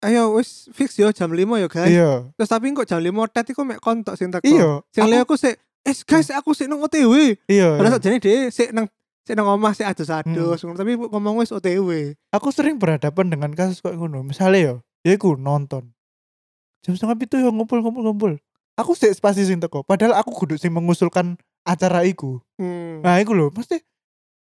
ayo 0.00 0.38
wis 0.38 0.70
fix 0.72 0.96
yo 0.96 1.10
jam 1.10 1.32
5 1.32 1.38
yo 1.60 1.68
guys. 1.68 1.90
Iya. 1.90 2.30
Terus 2.38 2.50
tapi 2.50 2.70
kok 2.72 2.86
jam 2.86 3.02
5 3.02 3.10
tet 3.34 3.46
iku 3.50 3.66
mek 3.66 3.82
kontok 3.82 4.14
sing 4.14 4.30
teko. 4.30 4.46
Iya. 4.46 4.70
Sing 4.94 5.02
aku, 5.10 5.34
aku 5.34 5.34
sik 5.36 5.56
eh 5.80 5.96
guys 6.06 6.28
aku 6.30 6.50
sik 6.52 6.68
nang 6.68 6.84
OTW 6.84 7.40
iya 7.48 7.72
padahal 7.80 7.96
sakjane 7.96 8.20
dhewe 8.20 8.52
sik 8.52 8.68
nang 8.76 8.84
sik 9.24 9.32
nang 9.32 9.48
omah 9.48 9.72
sik 9.72 9.88
adus-adus 9.88 10.60
ngono 10.60 10.76
tapi 10.76 10.92
ngomong 10.92 11.40
wis 11.40 11.48
OTW 11.56 12.12
aku 12.36 12.52
sering 12.52 12.76
berhadapan 12.76 13.32
dengan 13.32 13.50
kasus 13.56 13.80
kok 13.80 13.96
ngono. 13.96 14.20
Misalnya 14.20 14.60
yo 14.60 14.74
ya 15.02 15.16
iku 15.16 15.40
nonton. 15.40 15.88
Jam 16.84 16.96
setengah 16.96 17.16
itu 17.16 17.36
yo 17.40 17.48
ngumpul 17.52 17.80
ngumpul 17.80 18.04
ngumpul 18.06 18.32
aku 18.80 18.96
sih 18.96 19.12
spasi 19.12 19.44
sing 19.44 19.60
teko 19.60 19.84
padahal 19.84 20.16
aku 20.16 20.32
kudu 20.32 20.56
sing 20.56 20.72
mengusulkan 20.72 21.36
acara 21.64 22.04
iku 22.08 22.40
hmm. 22.56 23.04
nah 23.04 23.20
iku 23.20 23.36
lho 23.36 23.52
mesti 23.52 23.80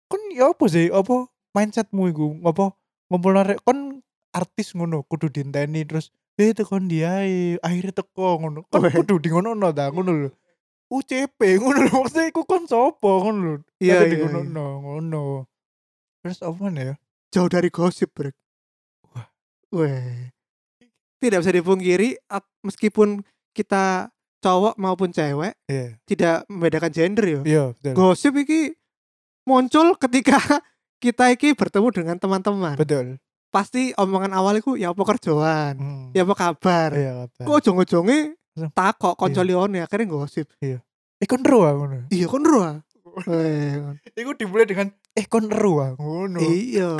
kon 0.07 0.21
ya 0.31 0.51
apa 0.51 0.65
sih 0.67 0.87
apa 0.91 1.27
mindsetmu 1.55 2.03
iku 2.11 2.25
apa 2.47 2.75
ngumpul 3.11 3.31
narek 3.35 3.59
kon 3.63 3.99
artis 4.31 4.71
ngono 4.71 5.03
kudu 5.07 5.27
dinteni 5.27 5.83
terus 5.83 6.15
eh 6.39 6.55
tekon 6.55 6.87
dia 6.87 7.27
akhirnya 7.59 8.03
teko 8.03 8.39
ngono 8.39 8.59
Weh. 8.71 8.93
kudu 8.95 9.19
di 9.19 9.29
ngono 9.29 9.51
no 9.51 9.69
ta 9.75 9.91
ngono 9.91 10.11
lho 10.15 10.29
UCP 10.91 11.59
ngono 11.59 11.87
lho 11.87 11.95
maksudnya 12.03 12.31
iku 12.31 12.41
kon 12.47 12.63
sopo 12.65 13.27
ngono 13.27 13.39
lho 13.43 13.55
Iya, 13.83 14.07
iya, 14.07 14.23
ngono 14.23 14.39
iya. 14.41 14.51
no, 14.51 14.65
ngono 14.79 15.23
terus 16.23 16.39
apa 16.39 16.71
ya 16.71 16.95
jauh 17.31 17.49
dari 17.51 17.67
gosip 17.67 18.15
brek 18.15 18.35
Wah. 19.11 19.27
Weh. 19.75 20.31
tidak 21.19 21.43
bisa 21.43 21.53
dipungkiri 21.53 22.09
meskipun 22.63 23.21
kita 23.51 24.09
cowok 24.41 24.75
maupun 24.81 25.13
cewek 25.13 25.53
iya. 25.69 25.95
tidak 26.09 26.43
membedakan 26.49 26.91
gender 26.91 27.25
yo. 27.29 27.41
Iya 27.45 27.63
betul. 27.77 27.93
Gosip 27.93 28.33
iki 28.41 28.73
muncul 29.45 29.93
ketika 30.01 30.37
kita 31.03 31.29
iki 31.29 31.53
bertemu 31.53 31.87
dengan 31.93 32.17
teman-teman. 32.17 32.75
Betul. 32.75 33.21
Pasti 33.53 33.93
omongan 33.95 34.33
awal 34.33 34.59
iku 34.59 34.73
ya 34.75 34.91
apa 34.91 35.03
kerjaan? 35.05 35.75
Hmm. 35.77 36.09
ya 36.17 36.25
apa 36.25 36.33
kabar? 36.33 36.89
Iya 36.97 37.11
kabar. 37.29 37.45
kok 37.45 37.57
ujung-ujungnya 37.61 38.19
takok 38.73 39.13
konco 39.15 39.41
Iya. 39.45 39.47
lione 39.47 39.79
akhirnya 39.85 40.09
gosip. 40.09 40.49
Eh 40.61 41.27
kon 41.29 41.45
ah 41.45 41.73
ngono? 41.77 42.09
Iya 42.09 42.25
kon 42.25 42.41
ro. 42.41 42.81
Weh, 43.27 43.75
iku 44.19 44.31
dimulai 44.39 44.65
dengan 44.65 44.89
eh 45.13 45.25
kon 45.29 45.51
ah 45.51 45.93
ngono. 45.99 46.41
Iya. 46.41 46.97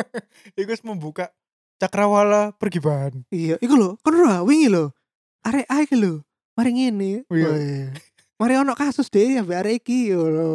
Iku 0.58 0.72
wis 0.72 0.82
membuka 0.82 1.30
cakrawala 1.78 2.56
pergibahan. 2.56 3.22
Iya 3.30 3.60
iku 3.62 3.76
lho 3.78 3.90
kon 4.02 4.16
ro 4.16 4.42
wingi 4.42 4.72
lho. 4.72 4.90
Arek 5.44 5.68
ae 5.68 5.84
lho 5.94 6.24
mari 6.60 6.70
ngene 6.72 7.24
Iya. 7.26 7.48
Weh. 7.48 7.88
mari 8.36 8.54
ono 8.54 8.72
kasus 8.74 9.08
deh 9.08 9.36
ya 9.36 9.42
arek 9.42 9.80
iki 9.80 10.12
yo 10.12 10.28
lho 10.28 10.50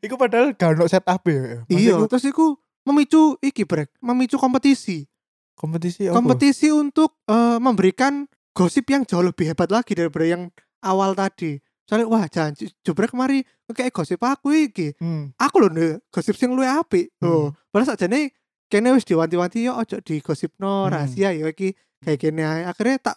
iku 0.00 0.14
padahal 0.14 0.52
gak 0.52 0.76
ono 0.76 0.84
setup 0.84 1.24
ya 1.24 1.64
Maksudnya 1.64 1.80
iya 1.80 1.92
iku 1.94 2.04
terus 2.06 2.24
iku 2.24 2.46
memicu 2.84 3.40
iki 3.40 3.64
brek 3.64 3.88
memicu 3.98 4.36
kompetisi 4.36 5.08
kompetisi 5.54 6.06
apa? 6.06 6.14
kompetisi 6.14 6.68
untuk 6.68 7.16
eh, 7.24 7.56
memberikan 7.56 8.28
gosip 8.52 8.84
yang 8.86 9.02
jauh 9.02 9.24
lebih 9.24 9.48
hebat 9.48 9.68
lagi 9.68 9.92
daripada 9.92 10.26
yang 10.26 10.52
awal 10.80 11.12
tadi 11.12 11.56
soalnya 11.84 12.04
wah 12.06 12.24
jangan 12.26 12.52
jubrek 12.80 13.08
kemari 13.08 13.44
kayak 13.66 13.92
gosip 13.92 14.20
aku 14.20 14.52
iki 14.52 14.92
Hmm. 14.96 15.32
aku 15.36 15.56
loh 15.58 15.70
nih 15.70 16.00
gosip 16.08 16.36
sing 16.36 16.52
luwe 16.52 16.64
apik 16.64 17.12
Hmm. 17.18 17.28
oh 17.28 17.46
padahal 17.68 17.92
sakjane 17.92 18.32
kene 18.68 18.92
wis 18.92 19.04
diwanti-wanti 19.04 19.64
yo 19.64 19.76
ojo 19.76 20.00
digosipno 20.00 20.84
Hmm. 20.84 20.90
rahasia 20.90 21.32
yo 21.32 21.46
iki 21.46 21.72
kayak 22.00 22.20
ae. 22.28 22.64
akhirnya 22.64 22.96
tak 23.02 23.16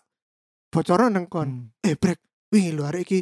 bocoran 0.70 1.14
nang 1.14 1.28
kon 1.28 1.50
Hmm. 1.50 1.70
eh 1.84 1.96
brek 1.96 2.20
wingi 2.52 2.72
lho 2.72 2.84
arek 2.86 3.04
iki 3.06 3.20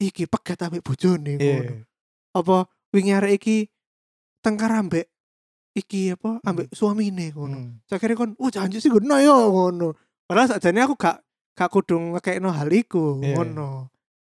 iki 0.00 0.24
pegat 0.26 0.62
ambek 0.62 0.82
bojone 0.82 1.38
ngono 1.38 1.72
apa 2.32 2.56
wingi 2.90 3.12
arek 3.12 3.32
iki 3.38 3.56
tengkar 4.42 4.72
ambek 4.74 5.06
iki 5.72 6.12
apa 6.12 6.38
ambek 6.42 6.70
suamine 6.70 7.30
ngono 7.30 7.58
Hmm. 7.58 7.72
saya 7.86 7.98
kira 7.98 8.14
kon 8.14 8.34
oh 8.36 8.48
janji 8.48 8.78
sih 8.78 8.88
ngono 8.88 9.14
ya 9.16 9.36
ngono 9.46 9.94
padahal 10.26 10.48
sakjane 10.50 10.80
aku 10.80 10.94
gak 10.94 11.22
gak 11.52 11.68
kudu 11.68 11.96
ngekekno 11.98 12.50
hal 12.50 12.68
iku 12.68 13.18
Iya. 13.18 13.36
ngono 13.36 13.88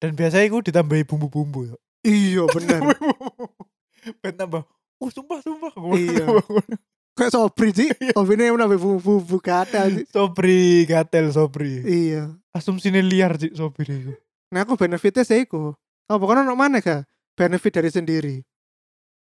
Dan 0.03 0.19
biasanya 0.19 0.51
aku 0.51 0.59
ditambahi 0.61 1.07
bumbu-bumbu 1.07 1.59
ya. 1.63 1.75
iya 2.03 2.43
bener 2.45 2.83
Ben 4.19 4.35
tambah. 4.35 4.67
Oh 4.99 5.07
sumpah 5.07 5.39
sumpah. 5.39 5.71
Iya. 5.95 6.27
kayak 7.13 7.31
sobri 7.31 7.69
sih 7.71 7.89
sobri 8.13 8.33
ini 8.37 8.49
nambah 8.49 8.79
bumbu-bumbu 8.79 9.37
kata 9.37 9.89
sih 9.93 10.05
Sobri 10.09 10.83
gatel 10.89 11.29
sobri. 11.29 11.81
iya 11.85 12.33
Asumsine 12.53 13.01
liar 13.01 13.37
sih 13.37 13.53
sobri 13.53 13.85
itu. 13.89 14.13
nah 14.53 14.65
aku 14.65 14.77
benefitnya 14.77 15.21
sih 15.21 15.45
iku 15.45 15.73
apa 16.05 16.23
kan 16.25 16.41
ono 16.45 16.53
mana 16.53 16.81
ga 16.81 17.05
benefit 17.33 17.73
dari 17.73 17.89
sendiri 17.89 18.35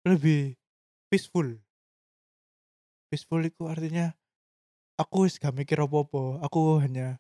Lebih 0.08 0.56
peaceful. 1.12 1.60
Peaceful 3.12 3.44
itu 3.44 3.68
artinya 3.68 4.16
aku 4.96 5.28
wis 5.28 5.36
gak 5.36 5.52
mikir 5.52 5.76
apa-apa. 5.84 6.40
Aku 6.48 6.80
hanya 6.80 7.20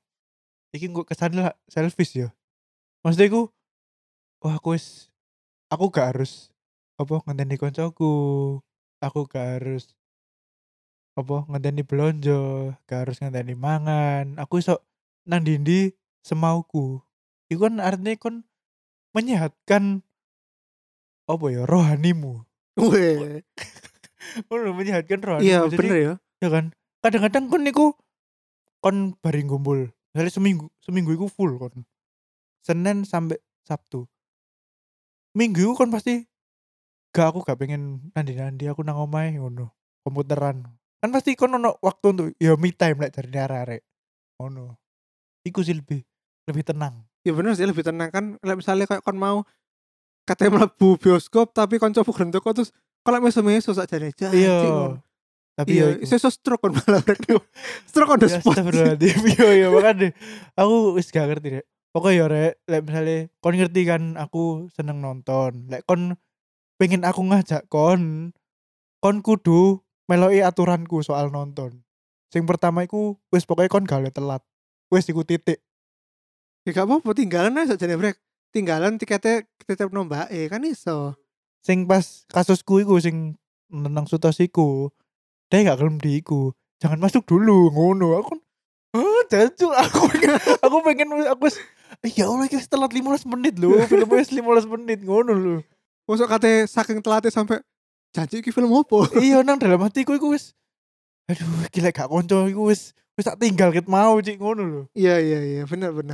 iki 0.71 0.87
kok 0.87 1.03
kesannya 1.03 1.51
lah 1.51 1.53
selfish 1.67 2.15
ya. 2.15 2.31
Maksudnya 3.03 3.27
aku 3.27 3.43
wah 4.39 4.55
aku 4.55 4.79
wis 4.79 5.11
aku 5.67 5.91
gak 5.91 6.15
harus 6.15 6.47
apa 6.95 7.19
ngenteni 7.27 7.59
koncoku. 7.59 8.15
Aku 9.03 9.27
gak 9.27 9.59
harus 9.59 9.91
apa 11.17 11.49
ngenteni 11.49 11.81
belonjo, 11.81 12.71
gak 12.85 13.09
harus 13.09 13.17
ngenteni 13.17 13.57
mangan. 13.57 14.37
Aku 14.37 14.61
iso 14.61 14.77
nang 15.25 15.41
dindi 15.41 15.89
semauku. 16.21 17.01
Iku 17.49 17.65
kan 17.65 17.81
artinya 17.81 18.13
kon 18.21 18.45
menyehatkan 19.17 20.05
apa 21.25 21.45
ya 21.49 21.65
rohanimu. 21.65 22.45
Weh, 22.77 23.41
menyehatkan 24.77 25.19
rohanimu. 25.25 25.49
iya 25.49 25.65
Jadi, 25.65 25.77
bener 25.81 25.97
ya. 25.97 26.13
ya 26.37 26.49
kan? 26.53 26.65
Kadang-kadang 27.01 27.49
kon 27.49 27.65
niku 27.65 27.85
kon 28.77 29.17
bareng 29.17 29.49
ngumpul. 29.49 29.89
Misalnya 30.13 30.29
seminggu 30.29 30.69
seminggu 30.85 31.17
iku 31.17 31.25
full 31.25 31.57
kon. 31.57 31.81
Senin 32.61 33.09
sampai 33.09 33.41
Sabtu. 33.65 34.05
Minggu 35.33 35.65
iku 35.65 35.73
kon 35.73 35.89
pasti 35.89 36.29
gak 37.09 37.33
aku 37.33 37.41
gak 37.41 37.57
pengen 37.57 38.13
nandi-nandi 38.13 38.69
aku 38.69 38.85
nang 38.85 39.01
omahe 39.01 39.33
ngono. 39.33 39.73
Komputeran 40.05 40.76
kan 40.97 41.09
pasti 41.13 41.37
kon 41.37 41.53
ono 41.53 41.77
waktu 41.79 42.05
untuk 42.09 42.27
ya 42.37 42.57
me 42.57 42.73
time 42.73 42.97
lek 43.05 43.13
dari 43.13 43.29
arek-arek 43.33 43.81
ngono 44.41 44.73
iku 45.45 45.61
sih 45.61 45.77
lebih 45.77 46.01
lebih 46.47 46.63
tenang. 46.63 47.03
Ya 47.27 47.35
bener 47.35 47.53
sih 47.59 47.67
lebih 47.67 47.83
tenang. 47.83 48.07
Kan 48.07 48.39
Lek 48.39 48.57
misalnya 48.59 48.87
kayak 48.87 49.03
kon 49.03 49.19
mau 49.19 49.43
katanya 50.23 50.63
mlebu 50.63 50.95
bioskop 50.99 51.51
tapi 51.51 51.79
kon 51.79 51.91
coba 51.95 52.11
gerendok 52.11 52.43
kok 52.43 52.53
terus 52.63 52.71
kalau 53.03 53.23
meso-meso 53.23 53.71
sak 53.71 53.87
jane 53.87 54.11
iya 54.35 54.91
tapi 55.55 55.79
iya 55.79 55.95
ya 55.95 56.03
iku. 56.03 56.13
iso 56.19 56.27
stroke 56.29 56.67
kon 56.67 56.75
malah 56.75 56.99
brek 56.99 57.23
stroke 57.87 58.11
on 58.11 58.19
the 58.19 58.27
Ya, 58.27 58.39
spot. 58.43 58.59
Iya 58.99 59.47
iya 59.55 59.67
makanya 59.71 60.11
Aku 60.59 60.93
wis 60.99 61.07
gak 61.09 61.31
ngerti 61.31 61.47
deh 61.59 61.65
Pokoknya 61.95 62.15
ya 62.19 62.25
rek 62.29 62.53
Lek 62.67 62.81
misalnya 62.85 63.17
Kon 63.39 63.55
ngerti 63.57 63.81
kan 63.87 64.01
Aku 64.19 64.67
seneng 64.75 64.99
nonton. 65.01 65.65
Lek 65.71 65.81
kon 65.87 66.13
Pengen 66.77 67.01
aku 67.07 67.23
ngajak 67.25 67.65
kon 67.71 68.35
Kon 69.01 69.23
kudu 69.23 69.81
Meloi 70.07 70.39
aturanku 70.39 71.03
soal 71.03 71.27
nonton. 71.27 71.83
Sing 72.31 72.47
pertama 72.47 72.83
iku 72.83 73.19
Wis 73.31 73.43
pokoknya 73.43 73.71
kon 73.71 73.83
gak 73.83 73.99
boleh 74.03 74.13
telat. 74.15 74.41
Wis 74.87 75.07
iku 75.11 75.27
titik. 75.27 75.59
Ya 76.63 76.71
gak 76.71 76.87
apa-apa 76.87 77.11
tinggalan 77.11 77.59
aja 77.59 77.75
jane 77.75 77.99
brek. 77.99 78.15
Tinggalan 78.55 78.95
tiketnya 78.95 79.43
tetep 79.67 79.91
nombak 79.91 80.31
eh 80.31 80.47
kan 80.47 80.63
iso. 80.63 81.15
Sing 81.59 81.83
pas 81.83 82.23
kasusku 82.31 82.83
iku 82.83 82.99
Sing 83.03 83.35
Nang 83.67 84.07
sutosiku 84.07 84.95
Dia 85.51 85.67
gak 85.67 85.83
gelem 85.83 85.99
diiku. 85.99 86.55
Jangan 86.79 87.03
masuk 87.03 87.27
dulu 87.27 87.67
Ngono. 87.71 88.15
Aku 88.23 88.39
Oh, 88.95 89.21
jancuk 89.27 89.75
aku. 89.83 90.07
Pengen 90.15 90.31
aku 90.39 90.77
pengen 90.87 91.07
aku 91.27 91.51
wis 91.51 91.59
ya 92.15 92.31
Allah 92.31 92.47
wis 92.47 92.67
telat 92.71 92.91
15 92.95 93.27
menit 93.27 93.59
lho 93.59 93.75
film 93.91 94.07
wis 94.15 94.31
15 94.31 94.71
menit. 94.71 95.03
Ngono 95.03 95.35
lho. 95.35 95.55
Masuk 96.07 96.31
kate 96.31 96.63
saking 96.71 97.03
telatnya 97.03 97.27
sampai 97.27 97.59
janji 98.15 98.39
iki 98.41 98.51
film 98.51 98.71
opo 98.71 99.03
iya 99.25 99.41
nang 99.43 99.57
dalam 99.59 99.81
hatiku 99.83 100.15
iku 100.15 100.31
wis 100.33 100.53
aduh 101.27 101.47
gila 101.71 101.91
gak 101.91 102.07
konco 102.07 102.47
iku 102.47 102.71
wis 102.71 102.95
wis 103.17 103.25
tak 103.25 103.41
tinggal 103.41 103.73
ket 103.73 103.89
mau 103.89 104.21
cik 104.21 104.37
ngono 104.37 104.61
lho. 104.63 104.81
Iya 104.93 105.17
iya 105.17 105.39
iya 105.41 105.63
bener 105.65 105.89
bener. 105.89 106.13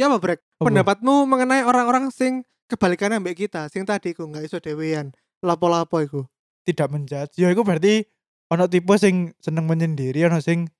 Ya 0.00 0.08
apa 0.08 0.16
brek 0.16 0.40
Apa? 0.56 0.72
pendapatmu 0.72 1.28
mengenai 1.28 1.60
orang-orang 1.62 2.08
sing 2.08 2.40
kebalikannya 2.72 3.20
ambek 3.20 3.44
kita 3.46 3.68
sing 3.68 3.84
tadi 3.84 4.16
ku 4.16 4.24
nggak 4.24 4.48
iso 4.48 4.56
dewean 4.64 5.12
lapo-lapo 5.44 6.00
iku? 6.00 6.20
Tidak 6.64 6.88
menjudge. 6.88 7.36
Ya 7.36 7.52
iku 7.52 7.68
berarti 7.68 8.00
ono 8.48 8.64
tipe 8.64 8.96
sing 8.96 9.36
seneng 9.44 9.68
menyendiri 9.68 10.24
ono 10.24 10.40
sing 10.40 10.72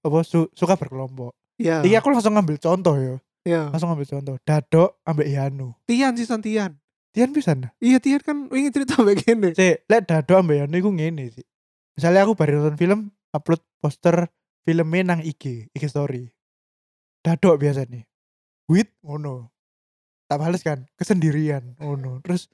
apa 0.00 0.24
su- 0.24 0.48
suka 0.56 0.80
berkelompok. 0.80 1.36
Iya. 1.60 1.84
Iki 1.84 2.00
aku 2.00 2.08
langsung 2.08 2.32
ngambil 2.32 2.56
contoh 2.56 2.96
ya 2.96 3.14
iya. 3.44 3.68
Langsung 3.68 3.92
ngambil 3.92 4.08
contoh. 4.08 4.34
Dadok 4.40 5.04
ambek 5.04 5.28
Yanu 5.28 5.76
Tian 5.84 6.16
sih 6.16 6.24
Tian 6.24 6.79
Tian 7.10 7.34
pisan 7.34 7.66
iya 7.82 7.98
Tian 7.98 8.22
kan 8.22 8.46
ingin 8.54 8.70
cerita 8.70 9.02
ambek 9.02 9.26
gini 9.26 9.50
Si, 9.54 9.74
lek 9.90 10.06
dado 10.06 10.38
ambek 10.38 10.66
Yano 10.66 10.76
iku 10.78 10.90
ngene 10.94 11.34
sih. 11.34 11.46
Misalnya 11.98 12.24
aku 12.24 12.38
baru 12.38 12.62
nonton 12.62 12.78
film, 12.78 13.00
upload 13.34 13.60
poster 13.82 14.30
filmnya 14.62 15.02
nang 15.04 15.20
IG, 15.20 15.68
IG 15.74 15.84
story. 15.90 16.30
Dado 17.20 17.58
biasa 17.58 17.84
nih. 17.90 18.06
Wit 18.70 18.94
ngono. 19.02 19.50
Tak 20.30 20.38
bales 20.38 20.62
kan, 20.62 20.86
kesendirian 20.94 21.74
ngono. 21.82 22.22
Terus 22.22 22.46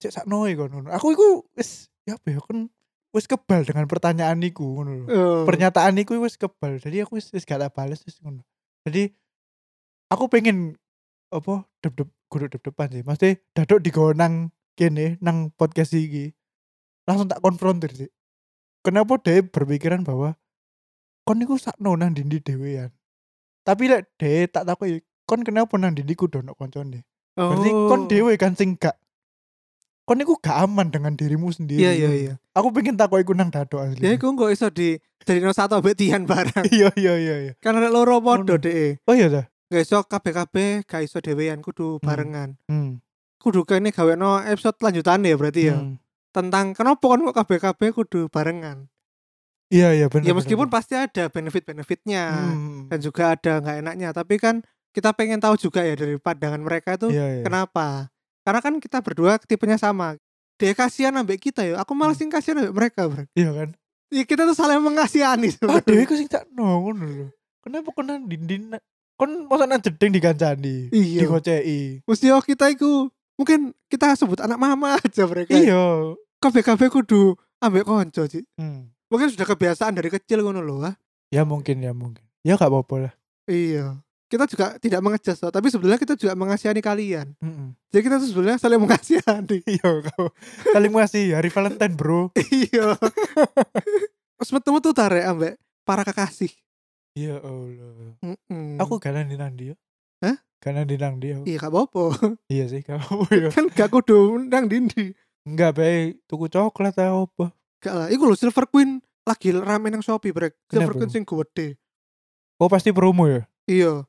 cek 0.00 0.10
sakno 0.10 0.48
iku 0.48 0.66
ngono. 0.66 0.88
Aku 0.90 1.12
iku 1.12 1.44
wis 1.54 1.92
ya 2.08 2.16
apa 2.16 2.34
ya 2.34 2.40
kan 2.40 2.72
wis 3.14 3.30
kebal 3.30 3.62
dengan 3.62 3.86
pertanyaan 3.86 4.40
iku 4.42 4.80
ngono 4.80 4.90
lho. 5.04 5.06
Oh. 5.12 5.42
Pernyataan 5.44 6.00
iku 6.00 6.16
wis 6.18 6.40
kebal. 6.40 6.80
Jadi 6.80 7.04
aku 7.04 7.20
wis 7.20 7.30
wis 7.30 7.44
gak 7.44 7.60
tak 7.60 7.76
bales 7.76 8.00
wis 8.02 8.16
ngono. 8.24 8.42
Jadi 8.88 9.12
aku 10.08 10.26
pengen 10.32 10.80
apa 11.30 11.64
dep-dep 11.80 12.08
kudu 12.28 12.50
dep-depan 12.50 12.88
sih. 12.90 13.02
Maksudnya 13.02 13.32
dadok 13.54 13.80
digawa 13.80 14.10
nang 14.12 14.34
kene 14.74 15.16
nang 15.22 15.54
podcast 15.54 15.94
iki. 15.94 16.34
Langsung 17.06 17.28
tak 17.28 17.40
konfrontir 17.40 17.92
sih. 17.94 18.10
Kenapa 18.84 19.16
dia 19.20 19.40
berpikiran 19.40 20.04
bahwa 20.04 20.36
kon 21.24 21.40
niku 21.40 21.56
sakno 21.56 21.96
nang 21.96 22.12
dindi 22.12 22.40
dhewean. 22.40 22.92
Tapi 23.64 23.88
lek 23.88 24.12
dia 24.20 24.44
tak 24.44 24.68
takoki 24.68 25.00
kon 25.24 25.40
kenapa 25.40 25.72
nang 25.80 25.96
dindi 25.96 26.12
kudu 26.12 26.44
ono 26.44 26.52
koncone. 26.52 27.04
Berarti 27.34 27.70
kon 27.72 28.04
Oh. 28.04 28.08
dhewe 28.08 28.36
kan 28.36 28.52
sing 28.54 28.76
gak 28.76 28.94
kon 30.04 30.20
niku 30.20 30.36
gak 30.36 30.68
aman 30.68 30.92
dengan 30.92 31.16
dirimu 31.16 31.48
sendiri. 31.48 31.80
iya 31.80 31.92
iya 31.96 32.10
iya 32.12 32.34
Aku 32.52 32.68
pengen 32.70 32.94
takoki 32.94 33.24
ku 33.24 33.32
nang 33.32 33.48
dadok 33.48 33.88
asli. 33.88 34.04
ya 34.04 34.14
iku 34.14 34.30
nggak 34.30 34.52
iso 34.52 34.68
di 34.68 35.00
dari 35.24 35.40
no 35.40 35.50
satu 35.50 35.80
ambek 35.80 35.96
Tian 35.96 36.28
barang 36.28 36.68
iya 36.76 36.92
iya 36.94 37.14
iya 37.16 37.36
iya. 37.40 37.52
kan 37.58 37.72
ada 37.74 37.88
loro 37.88 38.20
podo 38.20 38.54
deh 38.54 39.00
Oh 39.08 39.16
iya 39.16 39.32
dah. 39.32 39.46
Nggak 39.74 39.82
iso 39.82 39.98
kabeh-kabeh 40.00 40.86
gak 40.86 41.02
iso 41.02 41.18
dewean 41.18 41.58
kudu 41.58 41.98
barengan 41.98 42.54
Hmm. 42.64 43.02
kudu 43.36 43.62
kene 43.62 43.90
gawe 43.90 44.14
no 44.14 44.38
episode 44.40 44.78
lanjutan 44.78 45.20
ya 45.20 45.34
berarti 45.34 45.62
ya 45.66 45.76
Hmm. 45.76 45.98
tentang 46.30 46.70
kenapa 46.72 47.02
kan 47.04 47.20
kok 47.20 47.36
kabeh-kabeh 47.36 47.88
kudu 47.92 48.26
barengan 48.28 48.86
Iya 49.68 49.90
iya 49.92 50.06
benar. 50.06 50.24
ya 50.24 50.32
meskipun 50.32 50.68
pasti 50.68 50.94
ada 50.94 51.26
benefit-benefitnya 51.26 52.22
Hmm. 52.30 52.86
dan 52.86 52.98
juga 53.00 53.34
ada 53.34 53.58
nggak 53.58 53.76
enaknya 53.80 54.08
tapi 54.10 54.36
kan 54.36 54.62
kita 54.90 55.10
pengen 55.10 55.38
tahu 55.38 55.58
juga 55.58 55.82
ya 55.82 55.92
dari 55.92 56.14
pandangan 56.16 56.62
mereka 56.62 56.94
itu 56.94 57.10
Iya, 57.10 57.26
iya. 57.32 57.42
kenapa 57.42 58.14
karena 58.40 58.60
kan 58.60 58.78
kita 58.78 59.00
berdua 59.00 59.40
tipenya 59.40 59.74
sama 59.74 60.14
dia 60.54 60.70
kasihan 60.70 61.10
ambek 61.12 61.42
kita 61.42 61.64
ya 61.64 61.74
aku 61.76 61.92
malah 61.92 62.14
Hmm. 62.14 62.20
sing 62.20 62.28
kasihan 62.28 62.62
ambek 62.62 62.76
mereka 62.76 63.08
bro 63.08 63.26
Iya 63.34 63.50
kan? 63.50 63.68
ya, 64.08 64.22
kita 64.22 64.46
tuh 64.46 64.54
saling 64.54 64.78
mengasihani 64.78 65.50
Ah, 65.66 65.82
dhewe 65.82 66.06
ku 66.06 66.14
sing 66.14 66.30
tak 66.30 66.46
ngono 66.48 67.02
lho. 67.02 67.26
Kenapa 67.58 67.90
nang 67.98 68.28
dindin 68.28 68.70
kon 69.14 69.46
masa 69.46 69.64
nang 69.64 69.78
jeding 69.78 70.10
dikancani, 70.12 70.90
Iya. 70.90 71.22
digoceki. 71.22 72.02
mesti 72.02 72.26
oh 72.28 72.40
kita 72.40 72.66
itu 72.68 73.06
mungkin 73.34 73.70
kita 73.86 74.14
sebut 74.14 74.38
anak 74.38 74.56
mama 74.56 74.94
aja 74.96 75.22
mereka 75.24 75.52
Iya. 75.52 76.14
kabeh-kabeh 76.38 76.88
kudu 76.88 77.34
ambek 77.58 77.82
konco 77.82 78.22
sih 78.24 78.42
Hmm. 78.54 78.90
mungkin 79.06 79.28
sudah 79.28 79.46
kebiasaan 79.46 79.94
dari 79.94 80.08
kecil 80.08 80.40
ngono 80.40 80.60
loh 80.60 80.82
ah. 80.82 80.94
Ya 81.28 81.42
mungkin 81.42 81.78
ya 81.78 81.90
mungkin. 81.90 82.22
Ya 82.42 82.54
gak 82.54 82.68
apa-apa 82.68 82.94
lah. 83.00 83.12
iya 83.44 83.98
kita 84.24 84.44
juga 84.46 84.74
tidak 84.76 84.98
mengejas 84.98 85.38
loh 85.38 85.48
tapi 85.48 85.68
sebenarnya 85.68 85.94
kita 85.96 86.14
juga 86.14 86.34
mengasihani 86.34 86.80
kalian 86.80 87.38
Heeh. 87.38 87.68
jadi 87.88 88.02
kita 88.02 88.16
tuh 88.18 88.28
sebenarnya 88.28 88.58
saling 88.58 88.80
mengasihani 88.80 89.58
Iya 89.74 89.90
kau. 90.04 90.26
Saling 90.68 90.90
ngasih 90.90 91.24
hari 91.32 91.48
Valentine, 91.48 91.94
Bro. 91.94 92.34
iya 92.50 92.98
terus 94.36 94.50
ketemu 94.50 94.78
tuh 94.80 94.92
tarik 94.92 95.24
ambek 95.24 95.54
para 95.82 96.02
kekasih 96.02 96.50
Ya 97.14 97.38
Allah. 97.38 98.18
Mm-mm. 98.26 98.82
Aku 98.82 98.98
gak 98.98 99.14
nang 99.14 99.30
nang 99.30 99.54
dia. 99.54 99.78
Hah? 100.18 100.34
Gak 100.58 100.72
nang 100.74 100.86
nang 100.90 101.16
dia. 101.22 101.38
iya 101.46 101.56
gak 101.62 101.70
apa-apa 101.70 102.04
Iya 102.54 102.64
sih, 102.66 102.82
gak 102.82 102.98
apa 103.06 103.26
ya. 103.30 103.48
kan 103.54 103.70
gak 103.70 103.90
kudu 103.94 104.42
nang 104.50 104.66
dindi 104.66 105.14
Enggak 105.46 105.78
baik 105.78 106.24
tuku 106.26 106.50
coklat 106.50 106.96
atau 106.96 107.30
apa. 107.30 107.54
gak 107.78 107.94
lah 107.94 108.06
iku 108.10 108.26
loh 108.26 108.34
Silver 108.34 108.66
Queen 108.66 108.98
lagi 109.28 109.52
rame 109.54 109.92
nang 109.92 110.02
Shopee 110.02 110.32
brek 110.34 110.56
Silver 110.66 110.90
Kenapa? 110.90 110.98
Queen 111.06 111.10
sing 111.12 111.22
gede 111.22 111.78
Oh 112.58 112.66
pasti 112.70 112.90
promo 112.94 113.26
ya? 113.30 113.44
Iya, 113.66 114.06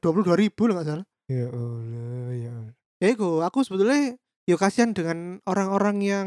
dua 0.00 0.10
puluh 0.12 0.24
dua 0.24 0.36
ribu 0.38 0.64
lah 0.64 0.80
nggak 0.80 0.88
salah. 0.88 1.06
Ya 1.28 1.46
Allah, 1.50 2.32
ya 2.32 2.50
Allah. 2.54 2.74
Ya 3.02 3.06
iku, 3.12 3.44
aku 3.44 3.60
sebetulnya 3.66 4.16
ya 4.48 4.56
kasihan 4.56 4.96
dengan 4.96 5.42
orang-orang 5.44 5.96
yang 6.00 6.26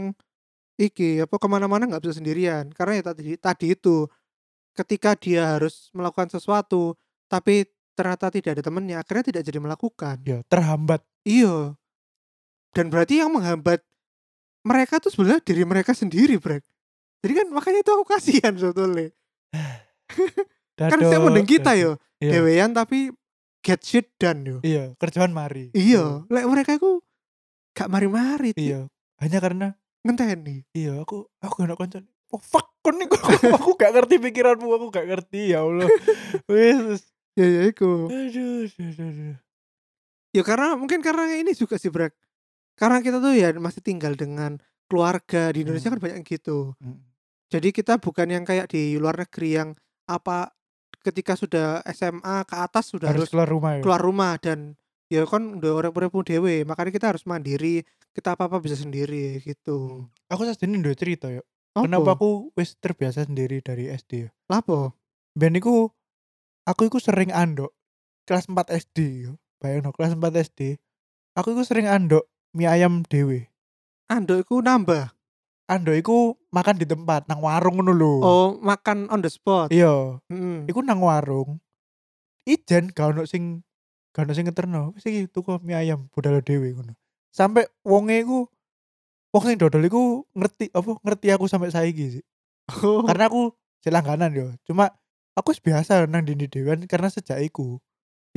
iki 0.78 1.20
apa 1.20 1.36
ke 1.42 1.48
mana-mana 1.50 1.90
nggak 1.90 2.06
bisa 2.06 2.22
sendirian 2.22 2.70
karena 2.72 3.02
ya 3.02 3.04
tadi 3.12 3.36
tadi 3.36 3.66
itu 3.74 4.06
ketika 4.74 5.14
dia 5.14 5.58
harus 5.58 5.90
melakukan 5.92 6.28
sesuatu 6.28 6.96
tapi 7.28 7.68
ternyata 7.94 8.32
tidak 8.32 8.58
ada 8.58 8.64
temennya 8.64 8.96
akhirnya 8.98 9.26
tidak 9.28 9.44
jadi 9.44 9.60
melakukan 9.60 10.18
Ya 10.24 10.40
terhambat. 10.48 11.04
iya 11.24 11.76
dan 12.72 12.88
berarti 12.88 13.20
yang 13.20 13.30
menghambat 13.30 13.82
mereka 14.62 15.00
tuh 15.00 15.10
sebenarnya 15.10 15.42
diri 15.42 15.64
mereka 15.64 15.92
sendiri 15.92 16.38
brek 16.38 16.64
jadi 17.20 17.44
kan 17.44 17.48
makanya 17.52 17.84
itu 17.84 17.92
aku 17.92 18.06
kasihan 18.06 18.54
sebetulnya 18.56 19.12
kan 20.80 21.00
saya 21.00 21.20
mending 21.20 21.48
kita 21.48 21.76
yo 21.76 21.96
Iya. 22.20 22.36
dewean 22.36 22.76
tapi 22.76 23.16
get 23.64 23.80
shit 23.80 24.12
done 24.20 24.44
yo 24.44 24.58
Iya, 24.60 24.92
kerjaan 25.00 25.32
mari. 25.32 25.72
iya 25.72 26.24
lek 26.28 26.44
mereka 26.46 26.76
itu 26.76 27.00
gak 27.72 27.88
mari-mari. 27.88 28.52
Iya. 28.60 28.92
Hanya 29.24 29.40
karena 29.40 29.68
ngenteni 30.04 30.68
iya 30.72 31.00
aku 31.00 31.32
aku 31.40 31.64
gak 31.64 31.80
konco. 31.80 32.00
Oh 32.30 32.38
fuck 32.38 32.78
kon 32.80 32.96
nih 32.96 33.10
aku 33.58 33.74
gak 33.74 33.92
ngerti 33.92 34.22
pikiranmu, 34.22 34.70
aku 34.70 34.88
gak 34.90 35.08
ngerti 35.10 35.52
ya 35.52 35.66
Allah. 35.66 35.90
Wis. 36.46 37.02
ya 37.34 37.46
ya 37.46 37.62
iku 37.72 38.06
Aduh, 38.12 38.68
aduh, 38.70 38.94
aduh. 38.94 39.36
Ya 40.30 40.42
karena 40.46 40.78
mungkin 40.78 41.02
karena 41.02 41.26
ini 41.34 41.58
juga 41.58 41.82
sih 41.82 41.90
Brek. 41.90 42.14
Karena 42.78 43.02
kita 43.02 43.18
tuh 43.18 43.34
ya 43.34 43.50
masih 43.58 43.82
tinggal 43.82 44.14
dengan 44.14 44.62
keluarga 44.86 45.50
di 45.50 45.66
Indonesia 45.66 45.90
Hmm. 45.90 45.98
kan 45.98 46.02
banyak 46.06 46.18
yang 46.22 46.28
gitu. 46.28 46.74
Mm. 46.80 46.98
Jadi 47.50 47.70
kita 47.74 47.98
bukan 47.98 48.28
yang 48.30 48.44
kayak 48.46 48.70
di 48.70 48.96
luar 48.96 49.18
negeri 49.18 49.50
yang 49.58 49.70
apa 50.06 50.54
ketika 51.02 51.34
sudah 51.34 51.82
SMA 51.90 52.46
ke 52.46 52.56
atas 52.56 52.94
sudah 52.94 53.10
Harus 53.10 53.26
harus, 53.26 53.32
keluar 53.34 53.50
rumah 53.50 53.72
ya. 53.78 53.82
keluar 53.82 54.02
rumah 54.02 54.34
dan 54.38 54.78
ya 55.10 55.26
kan 55.26 55.58
udah 55.58 55.72
orang 55.90 56.12
pun 56.14 56.22
dewe 56.22 56.62
makanya 56.62 56.94
kita 56.94 57.08
harus 57.10 57.26
mandiri 57.26 57.82
kita 58.14 58.38
apa 58.38 58.46
apa 58.46 58.62
bisa 58.62 58.78
sendiri 58.78 59.42
gitu. 59.42 60.06
Aku 60.30 60.46
saat 60.46 60.62
ini 60.62 60.78
udah 60.78 60.94
cerita 60.94 61.26
ya. 61.30 61.42
Apa? 61.78 61.86
Kenapa 61.86 62.18
aku 62.18 62.50
wis 62.58 62.74
terbiasa 62.78 63.26
sendiri 63.26 63.62
dari 63.62 63.88
SD 63.88 64.12
ya. 64.26 64.30
Lapo? 64.50 64.98
Ben 65.38 65.54
iku 65.54 65.94
aku 66.66 66.90
iku 66.90 66.98
sering 66.98 67.30
andok 67.30 67.72
kelas 68.26 68.50
4 68.50 68.70
SD 68.74 69.30
yo. 69.30 69.32
Bayangno 69.60 69.94
kelas 69.94 70.16
4 70.18 70.34
SD. 70.34 70.80
Aku 71.38 71.54
iku 71.54 71.62
sering 71.62 71.86
andok 71.86 72.26
mie 72.58 72.66
ayam 72.66 73.06
dewe. 73.06 73.54
Ando 74.10 74.42
iku 74.42 74.60
nambah. 74.60 75.14
Andok 75.70 75.96
iku 75.96 76.18
makan 76.50 76.82
di 76.82 76.86
tempat 76.90 77.30
nang 77.30 77.46
warung 77.46 77.78
ngono 77.78 77.94
lho. 77.94 78.14
Oh 78.26 78.48
makan 78.58 79.06
on 79.14 79.22
the 79.22 79.30
spot. 79.30 79.70
Iya, 79.70 80.18
Mm. 80.34 80.66
iku 80.66 80.82
nang 80.82 81.06
warung. 81.06 81.62
Ijen 82.50 82.90
gak 82.90 83.14
ono 83.14 83.30
sing 83.30 83.62
gak 84.10 84.26
ono 84.26 84.34
sing 84.34 84.50
ngeterno. 84.50 84.98
Wis 84.98 85.06
iki 85.06 85.30
tuku 85.30 85.62
mie 85.62 85.78
ayam 85.78 86.10
budal 86.10 86.42
dhewe 86.42 86.74
ngono. 86.74 86.98
Sampai 87.30 87.70
wonge 87.86 88.26
iku 88.26 88.50
wong 89.30 89.44
sing 89.46 89.58
dodol 89.62 89.86
iku 89.86 90.26
ngerti 90.34 90.74
apa 90.74 90.98
ngerti 91.06 91.28
aku 91.34 91.46
sampai 91.46 91.70
saiki 91.70 92.20
sih. 92.20 92.24
Oh. 92.86 93.06
Karena 93.06 93.30
aku 93.30 93.54
selangganan 93.82 94.34
yo. 94.34 94.48
Cuma 94.66 94.90
aku 95.38 95.54
biasa 95.58 96.06
nang 96.10 96.26
dindi 96.26 96.50
dhewean 96.50 96.86
karena 96.90 97.10
sejak 97.10 97.42
iku. 97.42 97.78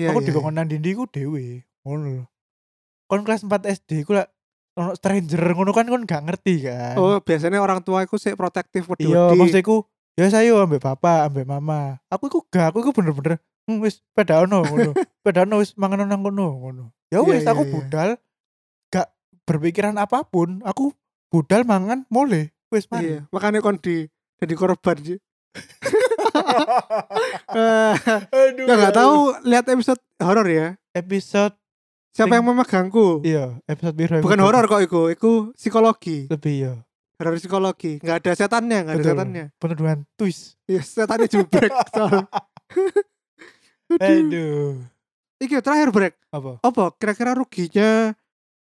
Iya, 0.00 0.12
aku 0.12 0.24
iya, 0.24 0.26
dikongkon 0.32 0.54
nang 0.56 0.68
dindi 0.68 0.92
iku 0.92 1.04
dhewe. 1.08 1.64
Ngono 1.84 2.04
lho. 2.22 2.24
Kon 3.08 3.24
kelas 3.24 3.44
4 3.44 3.68
SD 3.68 4.08
iku 4.08 4.16
lah 4.16 4.28
ono 4.72 4.96
stranger 4.96 5.52
ngono 5.52 5.72
kan 5.76 5.84
kon 5.84 6.08
gak 6.08 6.24
ngerti 6.24 6.64
kan. 6.64 6.96
iya. 6.96 7.00
Oh 7.00 7.20
biasanya 7.20 7.60
orang 7.60 7.84
tua 7.84 8.08
aku 8.08 8.16
sih 8.16 8.32
protektif 8.32 8.88
wedi 8.88 9.12
Iya, 9.12 9.36
maksudku 9.36 9.84
ya 10.16 10.28
saya 10.32 10.56
ambek 10.64 10.80
bapak, 10.80 11.28
ambek 11.28 11.44
mama. 11.44 12.00
Aku 12.08 12.32
iku 12.32 12.40
gak, 12.48 12.72
aku 12.72 12.80
iku 12.80 12.92
bener-bener 12.96 13.36
hmm, 13.68 13.84
wis 13.84 14.00
pada 14.16 14.44
ono 14.44 14.64
ngono. 14.64 14.96
pada 15.24 15.44
ono 15.44 15.60
wis 15.60 15.76
mangan 15.76 16.08
nang 16.08 16.24
kono 16.24 16.56
ngono. 16.56 16.84
Ya 17.12 17.20
Iya, 17.20 17.28
wis 17.28 17.44
iya, 17.44 17.52
aku 17.52 17.62
iya. 17.68 17.72
budal 17.72 18.08
gak 18.16 18.31
berpikiran 19.44 19.96
apa 19.96 20.22
pun. 20.22 20.62
Aku 20.62 20.92
budal 21.28 21.64
mangan 21.64 22.04
mole. 22.08 22.50
Wis 22.68 22.88
mari. 22.88 23.20
Iya, 23.20 23.28
makanya 23.28 23.60
kon 23.60 23.76
di 23.76 24.08
jadi 24.38 24.54
korban 24.54 24.96
sih. 25.00 25.18
Eh, 27.52 27.94
Aduh. 28.32 28.64
ya 28.64 28.74
nggak 28.74 28.96
tahu 28.96 29.16
lihat 29.44 29.68
episode 29.68 30.00
horor 30.16 30.48
ya. 30.48 30.74
episode 30.96 31.52
Siapa 32.12 32.28
Sing- 32.28 32.36
yang 32.40 32.46
memegangku? 32.48 33.20
iya, 33.24 33.56
episode 33.64 33.96
biru. 33.96 34.20
Bukan 34.20 34.40
horor 34.40 34.64
kok 34.64 34.80
iku, 34.84 35.08
iku 35.08 35.32
psikologi. 35.56 36.28
Lebih 36.28 36.54
ya. 36.56 36.74
Horor 37.16 37.36
psikologi. 37.36 38.00
Nggak 38.00 38.16
ada 38.20 38.32
setannya, 38.36 38.78
nggak 38.84 38.96
ada 38.96 39.04
setannya. 39.04 39.44
Penuh 39.56 39.76
dengan 39.76 39.98
twist. 40.16 40.60
Iya, 40.68 40.80
setannya 40.84 41.28
jubrek. 41.28 41.72
soal. 41.96 42.28
Aduh. 43.96 44.00
Aduh. 44.00 44.72
Iki 45.40 45.54
terakhir 45.64 45.88
break. 45.88 46.14
Apa? 46.28 46.60
Apa 46.60 46.84
kira-kira 46.96 47.32
ruginya 47.32 48.12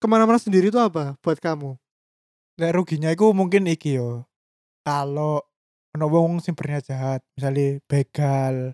ke 0.00 0.06
mana-mana 0.08 0.40
sendiri 0.40 0.72
itu 0.72 0.80
apa 0.80 1.14
buat 1.20 1.36
kamu? 1.36 1.76
Nek 2.56 2.72
ruginya 2.72 3.12
iku 3.12 3.36
mungkin 3.36 3.68
iki 3.68 4.00
yo. 4.00 4.24
Kalau 4.80 5.44
ono 5.92 6.06
wong 6.08 6.40
sing 6.40 6.56
jahat, 6.56 7.20
misalnya 7.36 7.76
begal, 7.84 8.72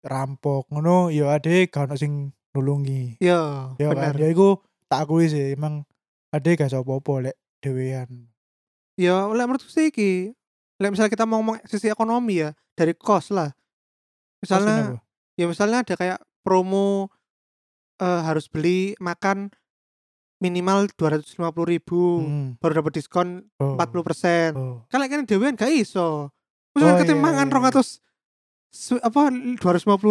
rampok, 0.00 0.64
ngono 0.72 1.12
yo 1.12 1.28
ade 1.28 1.68
gak 1.68 1.92
ono 1.92 1.94
sing 2.00 2.32
nulungi. 2.56 3.20
Ya, 3.20 3.72
Ya 3.76 3.92
benar. 3.92 4.16
kan, 4.16 4.20
ya 4.24 4.28
iku 4.32 4.64
tak 4.88 5.04
akui 5.08 5.28
sih 5.28 5.52
emang 5.52 5.84
ade 6.32 6.56
gak 6.56 6.72
iso 6.72 6.80
apa-apa 6.80 7.28
lek 7.30 7.36
dhewean. 7.60 8.32
Ya, 8.96 9.28
oleh 9.28 9.44
menurutku 9.44 9.68
sih 9.68 9.92
iki. 9.92 10.32
Lek 10.80 10.90
misalnya 10.96 11.12
kita 11.12 11.28
mau 11.28 11.40
ngomong 11.44 11.60
sisi 11.68 11.92
ekonomi 11.92 12.40
ya, 12.40 12.56
dari 12.72 12.96
kos 12.96 13.28
lah. 13.28 13.52
Misalnya 14.40 15.00
ya 15.36 15.46
misalnya 15.46 15.84
ada 15.84 15.94
kayak 15.94 16.18
promo 16.42 17.08
eh, 18.02 18.20
harus 18.24 18.50
beli 18.50 18.96
makan 18.98 19.52
minimal 20.42 20.90
250.000 20.90 21.38
ribu 21.64 22.02
Hmm. 22.20 22.48
baru 22.58 22.82
dapat 22.82 22.92
diskon 22.94 23.46
Oh. 23.56 23.78
40% 23.78 24.52
Oh. 24.52 24.82
kan 24.86 24.98
lek 24.98 25.08
kan 25.08 25.22
dewean 25.22 25.54
gak 25.54 25.70
iso 25.70 26.34
misalnya 26.72 26.98
Oh, 26.98 27.06
iya, 27.06 27.14
mangan 27.16 27.46
iya. 27.46 27.54
rong 27.54 27.64
atus 27.64 28.02
su- 28.68 28.98
apa 28.98 29.30
250.000 29.30 29.62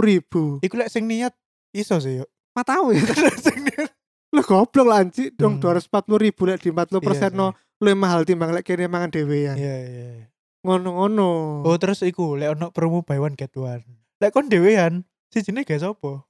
ribu 0.02 0.44
Iku 0.60 0.76
lek 0.76 0.88
sing 0.88 1.04
niat 1.04 1.36
iso 1.72 1.98
sih 1.98 2.20
yo. 2.20 2.26
mah 2.52 2.64
tahu 2.64 2.92
ya 2.92 3.04
sing 3.44 3.60
niat. 3.62 3.92
lah 4.32 4.44
goblok 4.44 4.88
lah 4.88 5.00
anci 5.02 5.28
dong 5.32 5.60
Hmm. 5.60 5.76
240.000 5.76 5.92
ribu 6.22 6.42
lek 6.46 6.60
di 6.60 6.72
40% 6.72 7.04
Iya, 7.04 7.28
no 7.32 7.52
lu 7.78 7.92
mahal 7.94 8.24
timbang 8.24 8.50
lek 8.50 8.64
kene 8.64 8.86
mangan 8.86 9.10
dewean 9.10 9.56
Iya 9.56 9.76
iya. 9.82 10.08
iya. 10.16 10.26
ngono-ngono 10.62 11.62
Oh 11.66 11.76
terus 11.76 12.00
iku 12.02 12.34
lek 12.34 12.54
ono 12.54 12.70
promo 12.70 13.02
buy 13.02 13.18
one 13.18 13.34
get 13.34 13.52
one. 13.54 13.84
Lek 14.18 14.32
kon 14.32 14.48
dhewean 14.48 15.04
sijine 15.28 15.62
gak 15.62 15.80
sapa? 15.80 16.24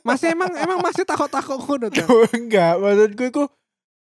Masih 0.00 0.32
emang 0.32 0.48
emang 0.56 0.80
masih 0.80 1.04
takut-takut 1.04 1.60
ngono 1.60 1.92
Oh, 2.08 2.24
enggak, 2.38 2.80
maksudku 2.80 3.22
iku 3.28 3.42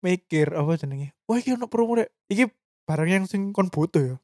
mikir 0.01 0.53
apa 0.53 0.77
jenenge? 0.77 1.17
Wah, 1.25 1.37
iki 1.37 1.53
ono 1.53 1.65
promo 1.65 1.97
rek. 1.97 2.13
Iki 2.29 2.45
barang 2.85 3.09
yang 3.09 3.23
sing 3.25 3.49
kon 3.49 3.69
butuh 3.69 4.01
ya. 4.01 4.15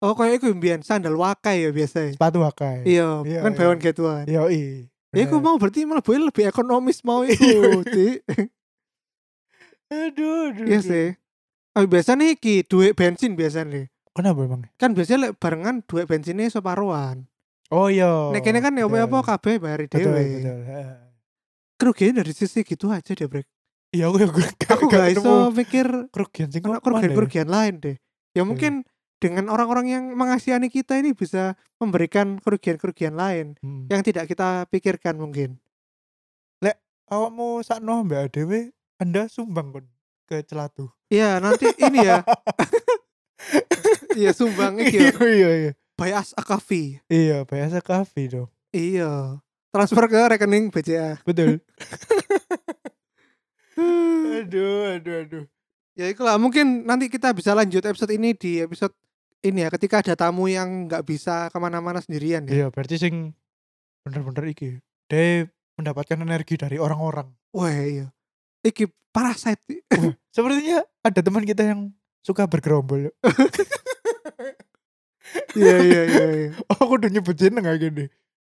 oh 0.00 0.16
kayak 0.16 0.40
iku 0.40 0.56
mbiyen 0.56 0.80
sandal 0.80 1.12
wakai 1.12 1.60
ya 1.60 1.70
biasa 1.70 2.16
Sepatu 2.16 2.40
wakai. 2.40 2.88
iya 2.88 3.20
Iya, 3.20 3.44
kan 3.44 3.52
iya. 3.52 3.58
buy 3.60 3.66
one 3.68 3.80
get 3.80 3.96
one 4.00 4.24
Yo 4.24 4.48
i. 4.48 4.88
Ya 5.12 5.28
aku 5.28 5.36
mau 5.38 5.60
berarti 5.60 5.84
malah 5.84 6.00
boleh 6.00 6.30
lebih 6.30 6.44
ekonomis 6.46 7.02
mau 7.02 7.20
itu, 7.28 7.84
Ci. 7.84 8.08
Aduh, 9.90 10.54
aduh. 10.54 10.66
Iya 10.66 10.80
sih. 10.80 11.08
Tapi 11.70 11.86
biasanya 11.86 12.26
iki 12.30 12.62
duit 12.62 12.94
bensin 12.94 13.34
biasanya. 13.34 13.90
Kenapa 14.10 14.42
emang? 14.42 14.66
Kan 14.74 14.94
biasanya 14.94 15.34
barengan 15.34 15.82
duit 15.86 16.06
bensinnya 16.06 16.50
separuhan. 16.50 17.29
Oh 17.70 17.86
iya. 17.86 18.34
Nek 18.34 18.42
kene 18.42 18.58
kan 18.58 18.74
ya 18.74 18.86
betul. 18.90 19.22
kabeh 19.22 19.54
bayar 19.62 19.80
dhewe. 19.86 20.10
betul. 20.10 20.58
Kerugian 21.80 22.18
dari 22.18 22.32
sisi 22.34 22.60
gitu 22.66 22.90
aja 22.90 23.14
deh, 23.14 23.24
Brek. 23.30 23.46
Iya, 23.90 24.06
aku 24.10 24.22
aku 24.22 24.40
Aku 24.70 24.84
gak 24.86 25.10
iso 25.10 25.50
mikir 25.50 25.86
kerugian 26.14 26.50
sing 26.50 26.62
mana 26.62 26.78
ya? 26.78 26.82
kerugian-kerugian 26.82 27.48
lain 27.50 27.74
deh. 27.82 27.96
Ya 28.36 28.42
mungkin 28.46 28.86
dengan 29.18 29.50
orang-orang 29.50 29.86
yang 29.90 30.04
mengasihani 30.14 30.70
kita 30.70 30.98
ini 30.98 31.14
bisa 31.14 31.58
memberikan 31.82 32.38
kerugian-kerugian 32.42 33.14
lain 33.14 33.54
Hmm. 33.62 33.86
yang 33.90 34.02
tidak 34.06 34.30
kita 34.30 34.66
pikirkan 34.70 35.18
mungkin. 35.18 35.58
Awakmu 37.10 37.66
sakno 37.66 38.06
mbak 38.06 38.30
dhewe 38.30 38.70
Anda 39.02 39.26
sumbang 39.26 39.74
kon 39.74 39.90
ke 40.30 40.46
celatu. 40.46 40.94
Iya, 41.10 41.42
nanti 41.42 41.66
ini 41.74 42.06
ya. 42.06 42.22
Iya, 44.14 44.30
sumbang 44.30 44.78
iki 44.78 44.94
ya. 44.94 45.10
iya, 45.26 45.50
iya. 45.58 45.72
Bayas 46.00 46.32
Akafi. 46.32 46.96
Iya, 47.12 47.44
biasa 47.44 47.84
kafe 47.84 48.32
dong. 48.32 48.48
Iya. 48.72 49.36
Transfer 49.68 50.08
ke 50.08 50.16
rekening 50.32 50.72
BCA. 50.72 51.20
Betul. 51.28 51.60
aduh, 54.40 54.96
aduh, 54.96 55.16
aduh. 55.28 55.44
ya 55.92 56.08
itulah 56.08 56.40
mungkin 56.40 56.88
nanti 56.88 57.12
kita 57.12 57.36
bisa 57.36 57.52
lanjut 57.52 57.84
episode 57.84 58.08
ini 58.16 58.32
di 58.32 58.64
episode 58.64 58.96
ini 59.44 59.60
ya 59.60 59.68
ketika 59.68 60.00
ada 60.00 60.16
tamu 60.16 60.48
yang 60.48 60.88
nggak 60.88 61.04
bisa 61.04 61.52
ke 61.52 61.58
mana-mana 61.60 62.00
sendirian 62.00 62.48
ya. 62.48 62.64
Iya, 62.64 62.66
berarti 62.72 62.96
sing 62.96 63.36
bener-bener 64.00 64.56
iki. 64.56 64.80
Dia 65.04 65.52
mendapatkan 65.76 66.16
energi 66.16 66.56
dari 66.56 66.80
orang-orang. 66.80 67.28
Wah 67.52 67.76
iya. 67.76 68.08
Iki 68.64 68.88
parasite. 69.12 69.84
Sepertinya 70.32 70.80
ada 71.04 71.20
teman 71.20 71.44
kita 71.44 71.60
yang 71.60 71.92
suka 72.24 72.48
bergerombol. 72.48 73.12
Iya 75.52 75.76
iya 75.78 76.00
iya. 76.04 76.24
iya. 76.30 76.48
oh, 76.68 76.78
aku 76.78 76.96
udah 76.96 77.08
nyebut 77.08 77.34
jeneng 77.34 77.60
kayak 77.60 77.80
gini. 77.80 78.04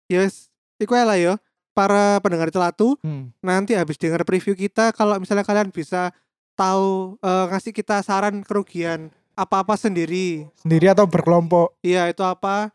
Yes. 0.06 0.50
iku 0.76 0.92
lah 0.92 1.14
yo 1.14 1.36
para 1.70 2.18
pendengar 2.18 2.48
celatu 2.48 2.96
Hmm. 2.98 3.30
nanti 3.38 3.72
habis 3.72 3.94
denger 3.94 4.22
preview 4.22 4.54
kita 4.54 4.90
kalau 4.90 5.16
misalnya 5.16 5.42
kalian 5.42 5.68
bisa 5.68 6.10
tahu 6.54 7.14
eh, 7.16 7.44
ngasih 7.46 7.70
kita 7.70 8.00
saran 8.00 8.40
kerugian 8.40 9.08
apa-apa 9.34 9.74
sendiri 9.74 10.48
Sendiri 10.56 10.88
atau 10.88 11.04
berkelompok. 11.04 11.78
iya 11.80 12.04
itu 12.06 12.20
apa 12.20 12.72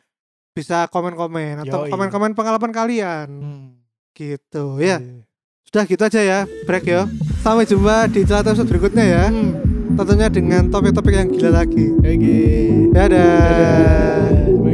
bisa 0.51 0.87
komen-komen 0.87 1.61
atau 1.61 1.85
komen-komen 1.85 2.31
pengalaman 2.31 2.71
kalian 2.71 3.27
Hmm. 3.27 3.67
gitu 4.13 4.79
ya 4.79 4.97
Iya. 4.97 5.27
sudah 5.65 5.83
gitu 5.83 6.01
aja 6.01 6.21
ya 6.21 6.39
break 6.63 6.85
yo 6.85 7.03
sampai 7.41 7.65
jumpa 7.65 8.07
di 8.07 8.23
celatu 8.23 8.53
episode 8.53 8.69
berikutnya 8.69 9.03
ya 9.03 9.23
Hmm 9.27 9.74
tentunya 9.95 10.27
dengan 10.27 10.67
topik-topik 10.67 11.13
yang 11.15 11.27
gila 11.31 11.63
lagi. 11.63 11.95
Oke. 11.95 12.11
Okay. 12.19 12.67
Dadah. 12.91 13.39
Dadah. 13.47 14.15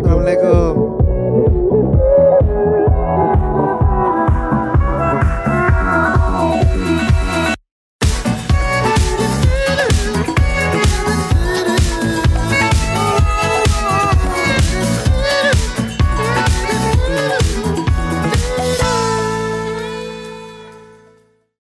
Assalamualaikum. 0.01 0.90